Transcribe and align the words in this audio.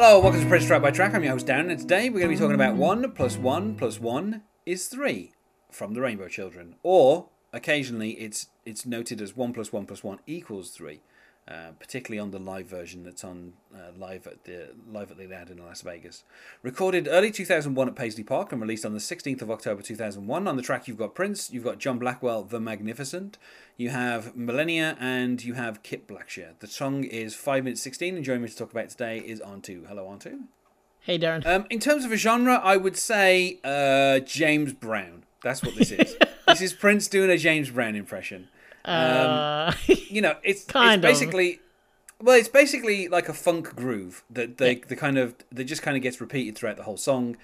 Hello, 0.00 0.20
welcome 0.20 0.40
to 0.40 0.46
Prince 0.46 0.66
Track 0.66 0.80
by 0.80 0.92
Track. 0.92 1.12
I'm 1.12 1.24
your 1.24 1.32
host 1.32 1.48
Darren, 1.48 1.72
and 1.72 1.80
today 1.80 2.08
we're 2.08 2.20
going 2.20 2.30
to 2.30 2.36
be 2.36 2.38
talking 2.38 2.54
about 2.54 2.76
1 2.76 3.10
plus 3.14 3.36
1 3.36 3.74
plus 3.74 3.98
1 3.98 4.42
is 4.64 4.86
3 4.86 5.32
from 5.72 5.92
the 5.92 6.00
Rainbow 6.00 6.28
Children. 6.28 6.76
Or, 6.84 7.30
occasionally, 7.52 8.10
it's 8.10 8.46
it's 8.64 8.86
noted 8.86 9.20
as 9.20 9.36
1 9.36 9.52
plus 9.52 9.72
1 9.72 9.86
plus 9.86 10.04
1 10.04 10.20
equals 10.24 10.70
3. 10.70 11.00
Uh, 11.48 11.70
particularly 11.78 12.18
on 12.18 12.30
the 12.30 12.38
live 12.38 12.66
version 12.66 13.04
that's 13.04 13.24
on 13.24 13.54
uh, 13.74 13.90
live 13.96 14.26
at 14.26 14.44
the 14.44 14.68
live 14.92 15.10
at 15.10 15.16
the 15.16 15.24
Aladdin 15.24 15.56
Las 15.64 15.80
Vegas. 15.80 16.22
Recorded 16.62 17.08
early 17.10 17.30
2001 17.30 17.88
at 17.88 17.96
Paisley 17.96 18.22
Park 18.22 18.52
and 18.52 18.60
released 18.60 18.84
on 18.84 18.92
the 18.92 18.98
16th 18.98 19.40
of 19.40 19.50
October 19.50 19.80
2001. 19.80 20.46
On 20.46 20.56
the 20.56 20.62
track, 20.62 20.86
you've 20.86 20.98
got 20.98 21.14
Prince, 21.14 21.50
you've 21.50 21.64
got 21.64 21.78
John 21.78 21.98
Blackwell, 21.98 22.42
The 22.42 22.60
Magnificent, 22.60 23.38
you 23.78 23.88
have 23.88 24.36
Millennia, 24.36 24.98
and 25.00 25.42
you 25.42 25.54
have 25.54 25.82
Kip 25.82 26.06
Blackshire. 26.06 26.52
The 26.58 26.66
song 26.66 27.04
is 27.04 27.34
5 27.34 27.64
minutes 27.64 27.80
16, 27.80 28.16
and 28.16 28.24
joining 28.24 28.42
me 28.42 28.48
to 28.48 28.56
talk 28.56 28.72
about 28.72 28.90
today 28.90 29.20
is 29.20 29.40
Anh-tu. 29.40 29.86
Hello, 29.88 30.10
Anh-tu. 30.10 30.40
Hey, 31.00 31.18
Darren. 31.18 31.46
Um, 31.46 31.64
in 31.70 31.78
terms 31.78 32.04
of 32.04 32.12
a 32.12 32.16
genre, 32.18 32.60
I 32.62 32.76
would 32.76 32.98
say 32.98 33.58
uh, 33.64 34.18
James 34.18 34.74
Brown. 34.74 35.24
That's 35.42 35.62
what 35.62 35.76
this 35.76 35.92
is. 35.92 36.14
this 36.46 36.60
is 36.60 36.74
Prince 36.74 37.08
doing 37.08 37.30
a 37.30 37.38
James 37.38 37.70
Brown 37.70 37.94
impression. 37.94 38.48
Uh, 38.88 39.72
You 39.86 40.22
know, 40.22 40.36
it's, 40.42 40.64
Kind 40.64 41.04
it's 41.04 41.20
of. 41.20 41.20
basically 41.26 41.60
well, 42.20 42.36
it's 42.36 42.48
basically 42.48 43.06
like 43.06 43.28
a 43.28 43.32
funk 43.32 43.76
groove 43.76 44.24
that 44.28 44.58
they 44.58 44.76
the 44.76 44.96
kind 44.96 45.18
of 45.18 45.34
that 45.52 45.64
just 45.64 45.82
kind 45.82 45.96
of 45.96 46.02
gets 46.02 46.20
repeated 46.20 46.56
throughout 46.56 46.76
the 46.76 46.82
whole 46.82 46.96
song. 46.96 47.36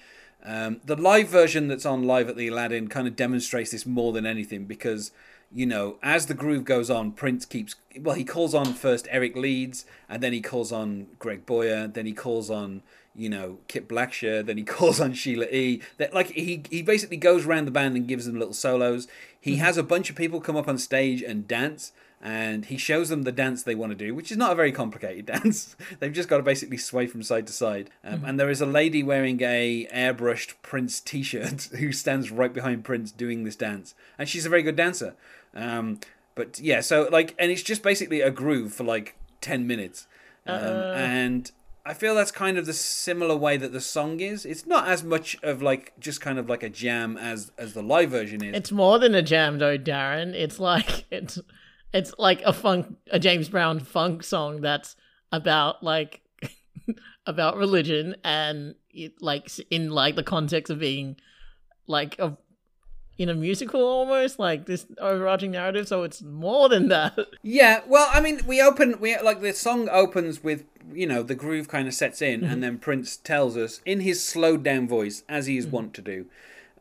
Um, 0.45 0.81
the 0.85 0.97
live 0.97 1.29
version 1.29 1.69
that's 1.69 1.87
on 1.87 2.03
live 2.03 2.29
at 2.29 2.37
the 2.37 2.49
Aladdin 2.49 2.89
kind 2.89 3.07
of 3.09 3.17
demonstrates 3.17 3.71
this 3.71 3.87
more 3.87 4.13
than 4.13 4.27
anything 4.27 4.65
because 4.65 5.11
you 5.53 5.65
know 5.65 5.97
as 6.03 6.27
the 6.27 6.35
groove 6.35 6.65
goes 6.65 6.91
on, 6.91 7.13
Prince 7.13 7.45
keeps 7.47 7.77
well 8.01 8.17
he 8.17 8.25
calls 8.25 8.53
on 8.55 8.75
first 8.75 9.07
Eric 9.11 9.37
Leeds 9.37 9.85
and 10.09 10.23
then 10.23 10.33
he 10.33 10.41
calls 10.41 10.73
on 10.73 11.07
Greg 11.21 11.47
Boyer, 11.47 11.87
then 11.87 12.07
he 12.07 12.13
calls 12.13 12.51
on 12.51 12.83
you 13.15 13.29
know 13.29 13.59
Kip 13.69 13.87
Blackshire, 13.89 14.43
then 14.45 14.57
he 14.59 14.65
calls 14.77 15.01
on 15.01 15.15
Sheila 15.15 15.47
E. 15.53 15.81
That 15.99 16.13
like 16.13 16.33
he 16.33 16.65
he 16.69 16.83
basically 16.83 17.17
goes 17.17 17.47
around 17.47 17.67
the 17.67 17.71
band 17.71 17.97
and 17.97 18.09
gives 18.09 18.27
them 18.27 18.39
little 18.41 18.55
solos. 18.55 19.07
He 19.45 19.57
has 19.57 19.77
a 19.77 19.83
bunch 19.83 20.09
of 20.09 20.17
people 20.17 20.41
come 20.41 20.57
up 20.57 20.69
on 20.69 20.79
stage 20.79 21.21
and 21.21 21.47
dance 21.47 21.93
and 22.23 22.65
he 22.65 22.79
shows 22.79 23.11
them 23.11 23.25
the 23.25 23.31
dance 23.31 23.63
they 23.63 23.75
want 23.75 23.91
to 23.91 23.95
do, 23.95 24.15
which 24.15 24.31
is 24.31 24.39
not 24.39 24.53
a 24.53 24.55
very 24.55 24.73
complicated 24.73 25.27
dance. 25.35 25.77
They've 26.01 26.11
just 26.11 26.31
got 26.31 26.39
to 26.39 26.43
basically 26.43 26.79
sway 26.79 27.07
from 27.07 27.23
side 27.23 27.47
to 27.49 27.53
side. 27.53 27.91
Um, 28.03 28.25
And 28.25 28.41
there 28.41 28.49
is 28.49 28.63
a 28.63 28.67
lady 28.67 29.03
wearing 29.03 29.43
a 29.43 29.87
airbrushed 29.93 30.55
Prince 30.63 30.99
T-shirt 30.99 31.65
who 31.79 31.93
stands 31.93 32.31
right 32.31 32.55
behind 32.55 32.85
Prince 32.85 33.13
doing 33.13 33.45
this 33.45 33.55
dance, 33.55 33.95
and 34.19 34.27
she's 34.27 34.47
a 34.47 34.49
very 34.49 34.63
good 34.63 34.77
dancer. 34.77 35.15
Um, 35.55 36.01
but 36.35 36.59
yeah, 36.59 36.81
so 36.81 37.07
like, 37.13 37.35
and 37.39 37.53
it's 37.53 37.63
just 37.63 37.83
basically 37.83 38.23
a 38.23 38.31
groove 38.31 38.73
for 38.73 38.85
like 38.85 39.15
ten 39.43 39.67
minutes, 39.67 40.07
um, 40.47 40.63
and. 40.95 41.53
I 41.87 41.93
feel 41.93 42.15
that's 42.15 42.31
kind 42.31 42.57
of 42.57 42.65
the 42.65 42.73
similar 42.73 43.37
way 43.37 43.59
that 43.59 43.73
the 43.73 43.81
song 43.81 44.21
is. 44.21 44.47
It's 44.47 44.67
not 44.67 44.89
as 44.89 45.05
much 45.05 45.37
of 45.43 45.61
like 45.61 45.93
just 46.01 46.21
kind 46.21 46.39
of 46.39 46.49
like 46.49 46.63
a 46.63 46.71
jam 46.71 47.17
as 47.17 47.53
as 47.59 47.75
the 47.75 47.83
live 47.83 48.11
version 48.11 48.43
is. 48.43 48.57
it's 48.57 48.73
more 48.73 48.99
than 48.99 49.15
a 49.15 49.23
jam, 49.23 49.59
though, 49.59 49.77
Darren. 49.77 50.33
It's 50.33 50.59
like 50.59 51.05
it's 51.11 51.39
it's 51.93 52.15
like 52.19 52.43
a 52.43 52.53
funk, 52.53 52.97
a 53.11 53.19
James 53.19 53.49
Brown 53.49 53.81
funk 53.81 54.23
song 54.23 54.61
that's 54.61 54.97
about 55.31 55.83
like 55.83 56.23
about 57.27 57.57
religion 57.57 58.17
and 58.25 58.75
it 58.91 59.21
like 59.21 59.51
in 59.71 59.91
like 59.91 60.17
the 60.17 60.23
context 60.23 60.71
of 60.71 60.79
being 60.79 61.17
like 61.87 62.19
a 62.19 62.37
in 63.17 63.29
a 63.29 63.35
musical 63.35 63.81
almost 63.81 64.39
like 64.39 64.67
this 64.67 64.87
overarching 64.99 65.53
narrative. 65.53 65.89
So 65.89 66.03
it's 66.03 66.23
more 66.23 66.69
than 66.69 66.89
that. 66.89 67.17
Yeah, 67.43 67.83
well, 67.87 68.09
I 68.13 68.21
mean, 68.21 68.41
we 68.47 68.61
open 68.61 68.99
we 69.01 69.19
like 69.19 69.41
the 69.41 69.53
song 69.53 69.89
opens 69.91 70.43
with 70.43 70.65
you 70.93 71.07
know 71.07 71.23
the 71.23 71.35
groove 71.35 71.69
kind 71.69 71.87
of 71.87 71.95
sets 71.95 72.23
in, 72.23 72.43
and 72.45 72.63
then 72.63 72.79
Prince 72.79 73.17
tells 73.17 73.57
us 73.57 73.81
in 73.85 74.01
his 74.01 74.25
slowed 74.25 74.63
down 74.63 74.89
voice, 74.89 75.23
as 75.29 75.47
he 75.47 75.57
is 75.57 75.67
wont 75.67 75.95
to 75.95 76.03
do, 76.03 76.27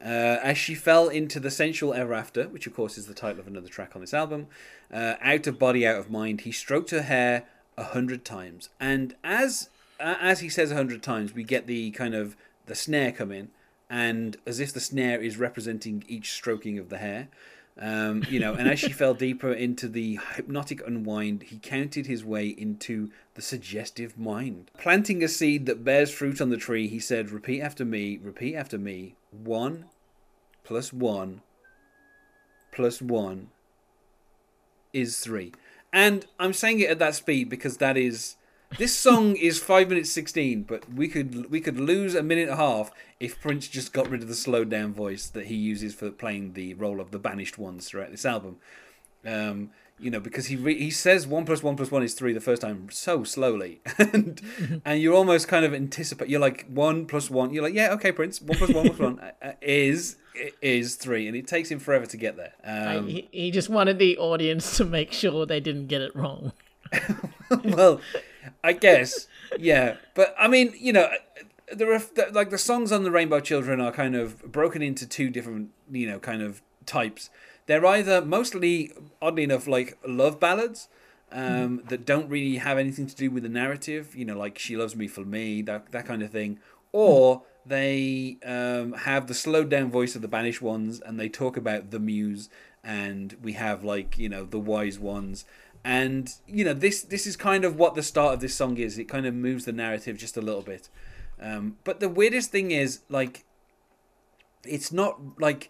uh, 0.01 0.39
as 0.41 0.57
she 0.57 0.75
fell 0.75 1.09
into 1.09 1.39
the 1.39 1.51
sensual 1.51 1.93
ever 1.93 2.13
after, 2.13 2.47
which 2.47 2.67
of 2.67 2.75
course 2.75 2.97
is 2.97 3.07
the 3.07 3.13
title 3.13 3.39
of 3.39 3.47
another 3.47 3.67
track 3.67 3.91
on 3.95 4.01
this 4.01 4.13
album, 4.13 4.47
uh, 4.91 5.15
out 5.21 5.47
of 5.47 5.59
body, 5.59 5.85
out 5.85 5.99
of 5.99 6.09
mind. 6.09 6.41
He 6.41 6.51
stroked 6.51 6.91
her 6.91 7.03
hair 7.03 7.45
a 7.77 7.83
hundred 7.83 8.23
times, 8.25 8.69
and 8.79 9.15
as 9.23 9.69
uh, 9.99 10.15
as 10.19 10.39
he 10.39 10.49
says 10.49 10.71
a 10.71 10.75
hundred 10.75 11.03
times, 11.03 11.33
we 11.33 11.43
get 11.43 11.67
the 11.67 11.91
kind 11.91 12.15
of 12.15 12.35
the 12.65 12.75
snare 12.75 13.11
come 13.11 13.31
in, 13.31 13.49
and 13.93 14.37
as 14.47 14.59
if 14.59 14.73
the 14.73 14.79
snare 14.79 15.21
is 15.21 15.37
representing 15.37 16.03
each 16.07 16.31
stroking 16.31 16.79
of 16.79 16.89
the 16.89 16.97
hair. 16.97 17.27
Um, 17.79 18.23
you 18.27 18.39
know, 18.39 18.55
and 18.55 18.67
as 18.67 18.79
she 18.79 18.91
fell 19.01 19.13
deeper 19.13 19.53
into 19.53 19.87
the 19.87 20.19
hypnotic 20.33 20.85
unwind, 20.85 21.43
he 21.43 21.59
counted 21.59 22.07
his 22.07 22.25
way 22.25 22.47
into 22.47 23.11
the 23.35 23.41
suggestive 23.43 24.17
mind. 24.17 24.71
Planting 24.79 25.23
a 25.23 25.27
seed 25.27 25.67
that 25.67 25.83
bears 25.83 26.09
fruit 26.09 26.41
on 26.41 26.49
the 26.49 26.57
tree, 26.57 26.87
he 26.87 26.97
said, 26.97 27.29
Repeat 27.29 27.61
after 27.61 27.85
me, 27.85 28.17
repeat 28.17 28.55
after 28.55 28.79
me. 28.79 29.13
One 29.29 29.85
plus 30.63 30.91
one 30.91 31.41
plus 32.71 32.99
one 32.99 33.51
is 34.91 35.19
three. 35.19 35.53
And 35.91 36.25
I'm 36.39 36.53
saying 36.53 36.79
it 36.79 36.89
at 36.89 36.97
that 36.97 37.13
speed 37.13 37.47
because 37.47 37.77
that 37.77 37.95
is 37.95 38.37
this 38.77 38.95
song 38.95 39.35
is 39.35 39.59
five 39.59 39.89
minutes 39.89 40.11
sixteen, 40.11 40.63
but 40.63 40.91
we 40.93 41.07
could 41.07 41.49
we 41.49 41.59
could 41.61 41.79
lose 41.79 42.15
a 42.15 42.23
minute 42.23 42.49
and 42.49 42.51
a 42.51 42.55
half 42.57 42.91
if 43.19 43.39
Prince 43.41 43.67
just 43.67 43.93
got 43.93 44.09
rid 44.09 44.21
of 44.21 44.27
the 44.27 44.35
slowed 44.35 44.69
down 44.69 44.93
voice 44.93 45.27
that 45.27 45.47
he 45.47 45.55
uses 45.55 45.93
for 45.93 46.09
playing 46.11 46.53
the 46.53 46.73
role 46.73 46.99
of 46.99 47.11
the 47.11 47.19
banished 47.19 47.57
ones 47.57 47.87
throughout 47.87 48.11
this 48.11 48.25
album. 48.25 48.57
Um, 49.25 49.71
you 49.99 50.09
know, 50.11 50.19
because 50.19 50.47
he 50.47 50.55
re- 50.55 50.77
he 50.77 50.89
says 50.89 51.25
one 51.25 51.45
plus 51.45 51.63
one 51.63 51.75
plus 51.75 51.91
one 51.91 52.03
is 52.03 52.13
three 52.13 52.33
the 52.33 52.41
first 52.41 52.61
time 52.61 52.89
so 52.91 53.23
slowly, 53.23 53.81
and 53.97 54.41
and 54.85 55.01
you're 55.01 55.13
almost 55.13 55.47
kind 55.47 55.65
of 55.65 55.73
anticipate. 55.73 56.29
You're 56.29 56.41
like 56.41 56.65
one 56.67 57.05
plus 57.05 57.29
one. 57.29 57.53
You're 57.53 57.63
like, 57.63 57.73
yeah, 57.73 57.93
okay, 57.93 58.11
Prince. 58.11 58.41
One 58.41 58.57
plus 58.57 58.71
one 58.71 58.87
plus 58.87 58.99
one 58.99 59.19
uh, 59.41 59.45
uh, 59.45 59.51
is 59.61 60.17
is 60.61 60.95
three, 60.95 61.27
and 61.27 61.37
it 61.37 61.47
takes 61.47 61.69
him 61.69 61.79
forever 61.79 62.05
to 62.07 62.17
get 62.17 62.35
there. 62.35 62.53
Um, 62.63 63.07
he, 63.07 63.29
he 63.31 63.51
just 63.51 63.69
wanted 63.69 63.99
the 63.99 64.17
audience 64.17 64.77
to 64.77 64.85
make 64.85 65.13
sure 65.13 65.45
they 65.45 65.59
didn't 65.59 65.87
get 65.87 66.01
it 66.01 66.15
wrong. 66.15 66.51
well, 67.63 68.01
I 68.63 68.73
guess, 68.73 69.27
yeah. 69.59 69.95
But 70.13 70.35
I 70.39 70.47
mean, 70.47 70.73
you 70.77 70.93
know, 70.93 71.09
there 71.71 71.93
are 71.93 72.01
like 72.31 72.49
the 72.49 72.57
songs 72.57 72.91
on 72.91 73.03
the 73.03 73.11
Rainbow 73.11 73.39
Children 73.39 73.81
are 73.81 73.91
kind 73.91 74.15
of 74.15 74.51
broken 74.51 74.81
into 74.81 75.05
two 75.07 75.29
different, 75.29 75.69
you 75.91 76.07
know, 76.07 76.19
kind 76.19 76.41
of 76.41 76.61
types. 76.85 77.29
They're 77.65 77.85
either 77.85 78.23
mostly, 78.23 78.91
oddly 79.21 79.43
enough, 79.43 79.67
like 79.67 79.97
love 80.05 80.39
ballads. 80.39 80.87
Um, 81.31 81.81
that 81.89 82.05
don't 82.05 82.29
really 82.29 82.57
have 82.57 82.77
anything 82.77 83.07
to 83.07 83.15
do 83.15 83.31
with 83.31 83.41
the 83.41 83.49
narrative, 83.49 84.15
you 84.15 84.23
know, 84.23 84.37
like 84.37 84.59
"She 84.59 84.77
Loves 84.77 84.95
Me 84.95 85.07
for 85.07 85.25
Me," 85.25 85.63
that 85.63 85.91
that 85.91 86.05
kind 86.05 86.21
of 86.21 86.29
thing, 86.29 86.59
or 86.91 87.41
they 87.65 88.37
um, 88.45 88.93
have 88.93 89.25
the 89.27 89.33
slowed 89.33 89.69
down 89.69 89.89
voice 89.89 90.15
of 90.15 90.21
the 90.21 90.27
banished 90.27 90.61
ones, 90.61 91.01
and 91.01 91.19
they 91.19 91.29
talk 91.29 91.57
about 91.57 91.89
the 91.89 91.99
muse, 91.99 92.49
and 92.83 93.35
we 93.41 93.53
have 93.53 93.83
like 93.83 94.17
you 94.17 94.29
know 94.29 94.45
the 94.45 94.59
wise 94.59 94.99
ones, 94.99 95.45
and 95.83 96.31
you 96.47 96.63
know 96.63 96.73
this 96.73 97.01
this 97.03 97.27
is 97.27 97.35
kind 97.35 97.65
of 97.65 97.75
what 97.77 97.95
the 97.95 98.03
start 98.03 98.33
of 98.35 98.39
this 98.39 98.55
song 98.55 98.77
is. 98.77 98.97
It 98.97 99.05
kind 99.05 99.25
of 99.25 99.33
moves 99.33 99.65
the 99.65 99.71
narrative 99.73 100.17
just 100.17 100.37
a 100.37 100.41
little 100.41 100.61
bit, 100.61 100.89
um, 101.41 101.77
but 101.83 101.99
the 101.99 102.09
weirdest 102.09 102.51
thing 102.51 102.71
is 102.71 103.01
like 103.09 103.43
it's 104.63 104.91
not 104.91 105.19
like 105.39 105.69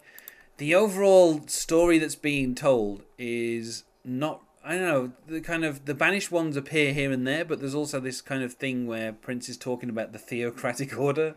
the 0.58 0.74
overall 0.74 1.40
story 1.46 1.98
that's 1.98 2.14
being 2.14 2.54
told 2.54 3.02
is 3.18 3.84
not 4.04 4.40
I 4.66 4.76
don't 4.76 4.82
know 4.86 5.12
the 5.26 5.40
kind 5.42 5.64
of 5.64 5.84
the 5.84 5.94
banished 5.94 6.30
ones 6.32 6.56
appear 6.56 6.94
here 6.94 7.12
and 7.12 7.26
there, 7.26 7.44
but 7.44 7.60
there's 7.60 7.74
also 7.74 8.00
this 8.00 8.22
kind 8.22 8.42
of 8.42 8.54
thing 8.54 8.86
where 8.86 9.12
Prince 9.12 9.48
is 9.50 9.58
talking 9.58 9.90
about 9.90 10.12
the 10.12 10.18
theocratic 10.18 10.96
order. 10.98 11.34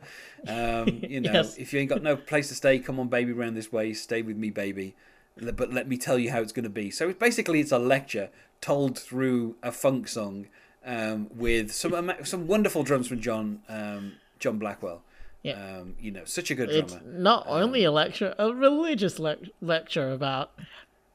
Um, 0.48 1.00
you 1.10 1.20
know, 1.20 1.34
Yes. 1.34 1.58
if 1.58 1.74
you 1.74 1.80
ain't 1.82 1.90
got 1.90 2.02
no 2.04 2.16
place 2.16 2.48
to 2.50 2.56
stay, 2.56 2.80
come 2.80 3.00
on, 3.02 3.10
baby, 3.10 3.34
round 3.34 3.58
this 3.58 3.70
way, 3.72 3.92
stay 3.94 4.22
with 4.22 4.38
me, 4.38 4.50
baby. 4.50 4.96
But 5.36 5.74
let 5.74 5.90
me 5.90 5.98
tell 5.98 6.18
you 6.18 6.32
how 6.32 6.42
it's 6.42 6.54
going 6.54 6.64
to 6.64 6.70
be. 6.70 6.90
So 6.90 7.12
basically 7.14 7.60
it's 7.60 7.74
a 7.74 7.78
lecture 7.78 8.30
told 8.62 8.98
through 8.98 9.56
a 9.64 9.72
funk 9.72 10.08
song 10.08 10.48
um, 10.86 11.30
with 11.36 11.72
some 11.72 12.12
some 12.24 12.48
wonderful 12.48 12.84
drums 12.84 13.08
from 13.08 13.20
John 13.20 13.62
um, 13.68 14.14
John 14.40 14.58
Blackwell. 14.58 15.04
Yeah. 15.44 15.80
Um, 15.80 15.96
you 16.00 16.12
know, 16.12 16.26
such 16.26 16.52
a 16.52 16.56
good 16.56 16.70
drummer. 16.70 16.84
It's 16.84 16.98
not 17.06 17.46
only 17.48 17.84
a 17.84 17.92
lecture, 17.92 18.36
a 18.38 18.52
religious 18.54 19.18
lec- 19.20 19.52
lecture 19.62 20.12
about, 20.12 20.52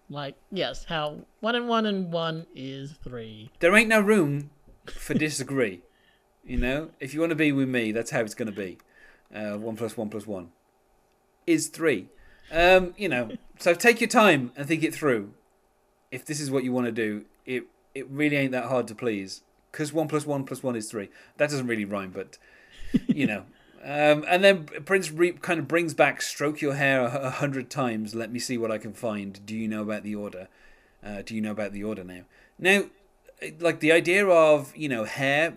like, 0.09 0.37
yes, 0.51 0.85
how 0.85 1.19
one 1.41 1.55
and 1.55 1.69
one 1.69 1.85
and 1.85 2.11
one 2.11 2.47
is 2.55 2.93
three. 3.05 3.51
there 3.59 3.75
ain't 3.77 3.89
no 3.89 4.01
room 4.01 4.51
for 4.87 5.13
disagree. 5.13 5.83
you 6.45 6.57
know, 6.57 6.91
if 6.99 7.13
you 7.13 7.21
want 7.21 7.31
to 7.31 7.37
be 7.37 7.53
with 7.53 7.69
me, 7.69 7.93
that's 7.93 8.11
how 8.11 8.21
it's 8.21 8.35
going 8.35 8.51
to 8.51 8.57
be. 8.57 8.79
Uh, 9.35 9.59
one 9.59 9.77
plus 9.77 9.97
one 9.97 10.09
plus 10.09 10.27
one 10.27 10.51
is 11.47 11.69
three. 11.69 12.09
Um, 12.51 12.95
you 12.97 13.09
know, 13.09 13.33
so 13.59 13.75
take 13.75 14.01
your 14.01 14.09
time 14.09 14.53
and 14.57 14.67
think 14.67 14.83
it 14.83 14.95
through. 14.95 15.33
If 16.13 16.25
this 16.25 16.39
is 16.41 16.49
what 16.51 16.63
you 16.63 16.73
want 16.73 16.87
to 16.87 16.93
do, 16.93 17.25
it 17.47 17.65
it 17.95 18.09
really 18.09 18.37
ain't 18.37 18.53
that 18.53 18.67
hard 18.67 18.87
to 18.89 18.95
please. 18.95 19.43
Because 19.73 19.93
one 19.93 20.07
plus 20.07 20.27
one 20.27 20.45
plus 20.45 20.63
one 20.63 20.77
is 20.77 20.89
three. 20.91 21.09
That 21.39 21.51
doesn't 21.51 21.67
really 21.67 21.85
rhyme, 21.87 22.11
but 22.11 22.39
you 23.09 23.27
know. 23.27 23.45
Um, 23.85 24.25
and 24.29 24.45
then 24.45 24.67
Prince 24.85 25.11
Reap 25.11 25.43
kind 25.43 25.59
of 25.59 25.67
brings 25.67 25.93
back 25.95 26.23
"Stroke 26.23 26.61
your 26.61 26.75
hair 26.75 27.01
a 27.03 27.31
hundred 27.31 27.69
times. 27.71 28.15
Let 28.15 28.31
me 28.31 28.39
see 28.39 28.57
what 28.57 28.71
I 28.71 28.79
can 28.79 28.93
find. 28.93 29.45
Do 29.45 29.57
you 29.57 29.67
know 29.67 29.83
about 29.83 30.05
the 30.05 30.15
order? 30.15 30.47
Uh, 31.05 31.23
do 31.23 31.35
you 31.35 31.41
know 31.41 31.51
about 31.51 31.73
the 31.73 31.83
order 31.83 32.05
now?" 32.05 32.23
Now, 32.59 32.85
like 33.59 33.81
the 33.81 33.91
idea 33.91 34.27
of 34.29 34.77
you 34.77 34.89
know 34.89 35.05
hair. 35.05 35.55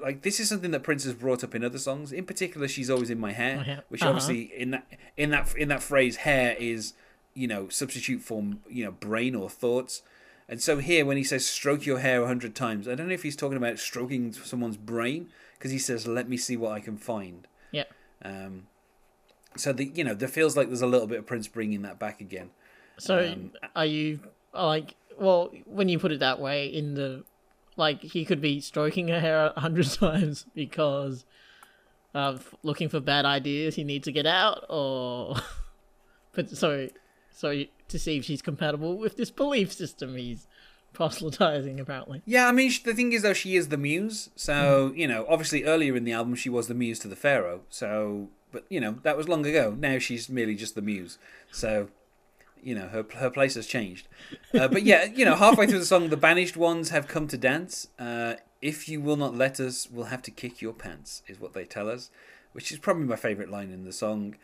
Like 0.00 0.22
this 0.22 0.40
is 0.40 0.48
something 0.48 0.70
that 0.70 0.82
Prince 0.82 1.04
has 1.04 1.12
brought 1.12 1.44
up 1.44 1.54
in 1.54 1.62
other 1.62 1.76
songs. 1.78 2.10
In 2.10 2.24
particular, 2.24 2.68
she's 2.68 2.88
always 2.88 3.10
in 3.10 3.20
my 3.20 3.32
hair, 3.32 3.56
My 3.56 3.62
hair. 3.64 3.84
which 3.90 4.00
Uh-huh. 4.00 4.10
obviously 4.12 4.42
in 4.56 4.70
that 4.70 4.86
in 5.18 5.28
that 5.30 5.54
in 5.56 5.68
that 5.68 5.82
phrase, 5.82 6.16
hair 6.16 6.56
is 6.58 6.94
you 7.38 7.46
know 7.46 7.68
substitute 7.68 8.20
for 8.20 8.42
you 8.68 8.84
know 8.84 8.90
brain 8.90 9.34
or 9.34 9.48
thoughts. 9.48 10.02
And 10.50 10.62
so 10.62 10.78
here, 10.78 11.04
when 11.04 11.16
he 11.16 11.24
says 11.24 11.46
"stroke 11.46 11.86
your 11.86 11.98
hair" 11.98 12.22
a 12.22 12.26
hundred 12.26 12.54
times, 12.54 12.88
I 12.88 12.94
don't 12.94 13.08
know 13.08 13.14
if 13.14 13.22
he's 13.22 13.36
talking 13.36 13.56
about 13.56 13.78
stroking 13.78 14.32
someone's 14.32 14.76
brain 14.76 15.28
because 15.56 15.70
he 15.70 15.78
says 15.78 16.06
"let 16.06 16.28
me 16.28 16.36
see 16.36 16.56
what 16.56 16.72
I 16.72 16.80
can 16.80 16.96
find." 16.96 17.46
Yeah. 17.70 17.84
Um, 18.24 18.66
so 19.56 19.72
the 19.72 19.84
you 19.94 20.04
know 20.04 20.14
there 20.14 20.28
feels 20.28 20.56
like 20.56 20.68
there's 20.68 20.82
a 20.82 20.86
little 20.86 21.06
bit 21.06 21.18
of 21.18 21.26
Prince 21.26 21.48
bringing 21.48 21.82
that 21.82 21.98
back 21.98 22.20
again. 22.20 22.50
So 22.98 23.18
Um, 23.20 23.52
are 23.76 23.86
you 23.86 24.20
like 24.52 24.94
well 25.18 25.52
when 25.66 25.88
you 25.88 25.98
put 25.98 26.12
it 26.12 26.20
that 26.20 26.40
way 26.40 26.66
in 26.66 26.94
the 26.94 27.24
like 27.76 28.02
he 28.02 28.24
could 28.24 28.40
be 28.40 28.60
stroking 28.60 29.08
her 29.08 29.20
hair 29.20 29.52
a 29.54 29.60
hundred 29.60 29.86
times 29.92 30.46
because 30.54 31.24
of 32.14 32.54
looking 32.62 32.88
for 32.88 33.00
bad 33.00 33.24
ideas 33.24 33.74
he 33.74 33.84
needs 33.84 34.04
to 34.06 34.12
get 34.12 34.26
out 34.26 34.64
or 34.68 35.36
but 36.32 36.48
so 36.50 36.88
so 37.38 37.62
to 37.86 37.98
see 37.98 38.16
if 38.16 38.24
she's 38.24 38.42
compatible 38.42 38.98
with 38.98 39.16
this 39.16 39.30
belief 39.30 39.72
system 39.72 40.16
he's 40.16 40.46
proselytizing 40.92 41.78
apparently 41.78 42.22
Yeah, 42.24 42.48
I 42.48 42.52
mean 42.52 42.72
the 42.84 42.94
thing 42.94 43.12
is 43.12 43.22
though 43.22 43.32
she 43.32 43.56
is 43.56 43.68
the 43.68 43.76
muse, 43.76 44.30
so 44.34 44.92
you 44.96 45.06
know 45.06 45.26
obviously 45.28 45.64
earlier 45.64 45.94
in 45.94 46.04
the 46.04 46.12
album 46.12 46.34
she 46.34 46.48
was 46.48 46.66
the 46.66 46.74
muse 46.74 46.98
to 47.00 47.08
the 47.08 47.16
pharaoh. 47.16 47.60
So 47.68 48.30
but 48.50 48.64
you 48.68 48.80
know 48.80 48.96
that 49.02 49.16
was 49.16 49.28
long 49.28 49.46
ago. 49.46 49.76
Now 49.78 49.98
she's 49.98 50.28
merely 50.28 50.54
just 50.54 50.74
the 50.74 50.82
muse. 50.82 51.18
So 51.52 51.88
you 52.62 52.74
know 52.74 52.88
her 52.88 53.04
her 53.14 53.30
place 53.30 53.54
has 53.54 53.66
changed. 53.66 54.08
Uh, 54.54 54.66
but 54.66 54.82
yeah, 54.82 55.04
you 55.04 55.24
know 55.24 55.36
halfway 55.36 55.66
through 55.66 55.78
the 55.78 55.86
song, 55.86 56.08
the 56.08 56.16
banished 56.16 56.56
ones 56.56 56.88
have 56.90 57.06
come 57.06 57.28
to 57.28 57.36
dance. 57.36 57.88
Uh, 57.98 58.34
if 58.60 58.88
you 58.88 59.00
will 59.00 59.16
not 59.16 59.36
let 59.36 59.60
us, 59.60 59.88
we'll 59.90 60.06
have 60.06 60.22
to 60.22 60.30
kick 60.30 60.60
your 60.60 60.72
pants, 60.72 61.22
is 61.28 61.38
what 61.38 61.52
they 61.52 61.64
tell 61.64 61.88
us, 61.88 62.10
which 62.52 62.72
is 62.72 62.78
probably 62.78 63.04
my 63.04 63.16
favorite 63.16 63.50
line 63.50 63.70
in 63.70 63.84
the 63.84 63.92
song. 63.92 64.34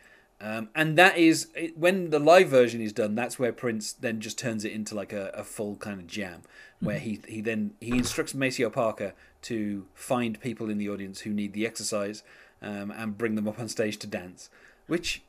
Um, 0.41 0.69
and 0.75 0.97
that 0.97 1.17
is 1.17 1.47
it- 1.55 1.77
when 1.77 2.09
the 2.09 2.19
live 2.19 2.49
version 2.49 2.81
is 2.81 2.91
done. 2.93 3.15
That's 3.15 3.39
where 3.39 3.53
Prince 3.53 3.93
then 3.93 4.19
just 4.19 4.37
turns 4.37 4.65
it 4.65 4.73
into 4.73 4.93
like 4.93 5.13
a, 5.13 5.29
a 5.33 5.43
full 5.43 5.75
kind 5.77 5.99
of 5.99 6.07
jam, 6.07 6.41
where 6.81 6.99
he 6.99 7.21
he 7.27 7.41
then 7.41 7.73
he 7.79 7.91
instructs 7.97 8.33
Maceo 8.33 8.69
Parker 8.69 9.13
to 9.43 9.85
find 9.93 10.39
people 10.41 10.69
in 10.69 10.77
the 10.77 10.89
audience 10.89 11.21
who 11.21 11.31
need 11.33 11.53
the 11.53 11.65
exercise 11.65 12.23
um, 12.61 12.91
and 12.91 13.17
bring 13.17 13.35
them 13.35 13.47
up 13.47 13.59
on 13.59 13.69
stage 13.69 13.97
to 13.99 14.07
dance, 14.07 14.49
which 14.87 15.21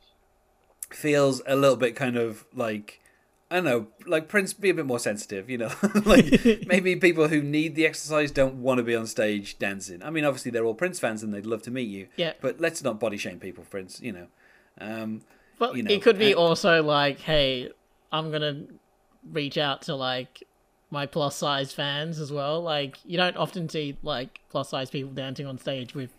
feels 0.89 1.41
a 1.45 1.55
little 1.55 1.75
bit 1.77 1.95
kind 1.95 2.17
of 2.17 2.45
like 2.53 3.01
I 3.49 3.55
don't 3.55 3.63
know, 3.63 3.87
like 4.05 4.27
Prince 4.27 4.51
be 4.53 4.69
a 4.69 4.73
bit 4.73 4.85
more 4.85 4.99
sensitive, 4.99 5.49
you 5.49 5.57
know. 5.57 5.71
like 6.05 6.65
maybe 6.67 6.95
people 7.07 7.29
who 7.29 7.41
need 7.41 7.75
the 7.75 7.85
exercise 7.85 8.29
don't 8.29 8.55
want 8.55 8.79
to 8.79 8.83
be 8.83 8.93
on 8.93 9.07
stage 9.07 9.57
dancing. 9.57 10.03
I 10.03 10.09
mean, 10.09 10.25
obviously 10.25 10.51
they're 10.51 10.65
all 10.65 10.73
Prince 10.73 10.99
fans 10.99 11.23
and 11.23 11.33
they'd 11.33 11.45
love 11.45 11.61
to 11.61 11.71
meet 11.71 11.87
you. 11.87 12.09
Yeah. 12.17 12.33
But 12.41 12.59
let's 12.59 12.83
not 12.83 12.99
body 12.99 13.15
shame 13.15 13.39
people, 13.39 13.63
Prince. 13.69 14.01
You 14.01 14.11
know. 14.11 14.27
Um, 14.79 15.21
but 15.59 15.75
you 15.75 15.83
know, 15.83 15.91
it 15.91 16.01
could 16.01 16.17
be 16.19 16.27
and- 16.31 16.35
also 16.39 16.83
like 16.83 17.19
hey 17.19 17.71
i'm 18.11 18.31
gonna 18.31 18.61
reach 19.31 19.57
out 19.57 19.81
to 19.83 19.95
like 19.95 20.43
my 20.91 21.05
plus 21.05 21.35
size 21.35 21.73
fans 21.73 22.19
as 22.19 22.31
well 22.31 22.61
like 22.61 22.97
you 23.05 23.17
don't 23.17 23.35
often 23.35 23.67
see 23.67 23.97
like 24.03 24.39
plus 24.49 24.69
size 24.69 24.89
people 24.89 25.11
dancing 25.11 25.45
on 25.45 25.57
stage 25.57 25.93
with 25.95 26.11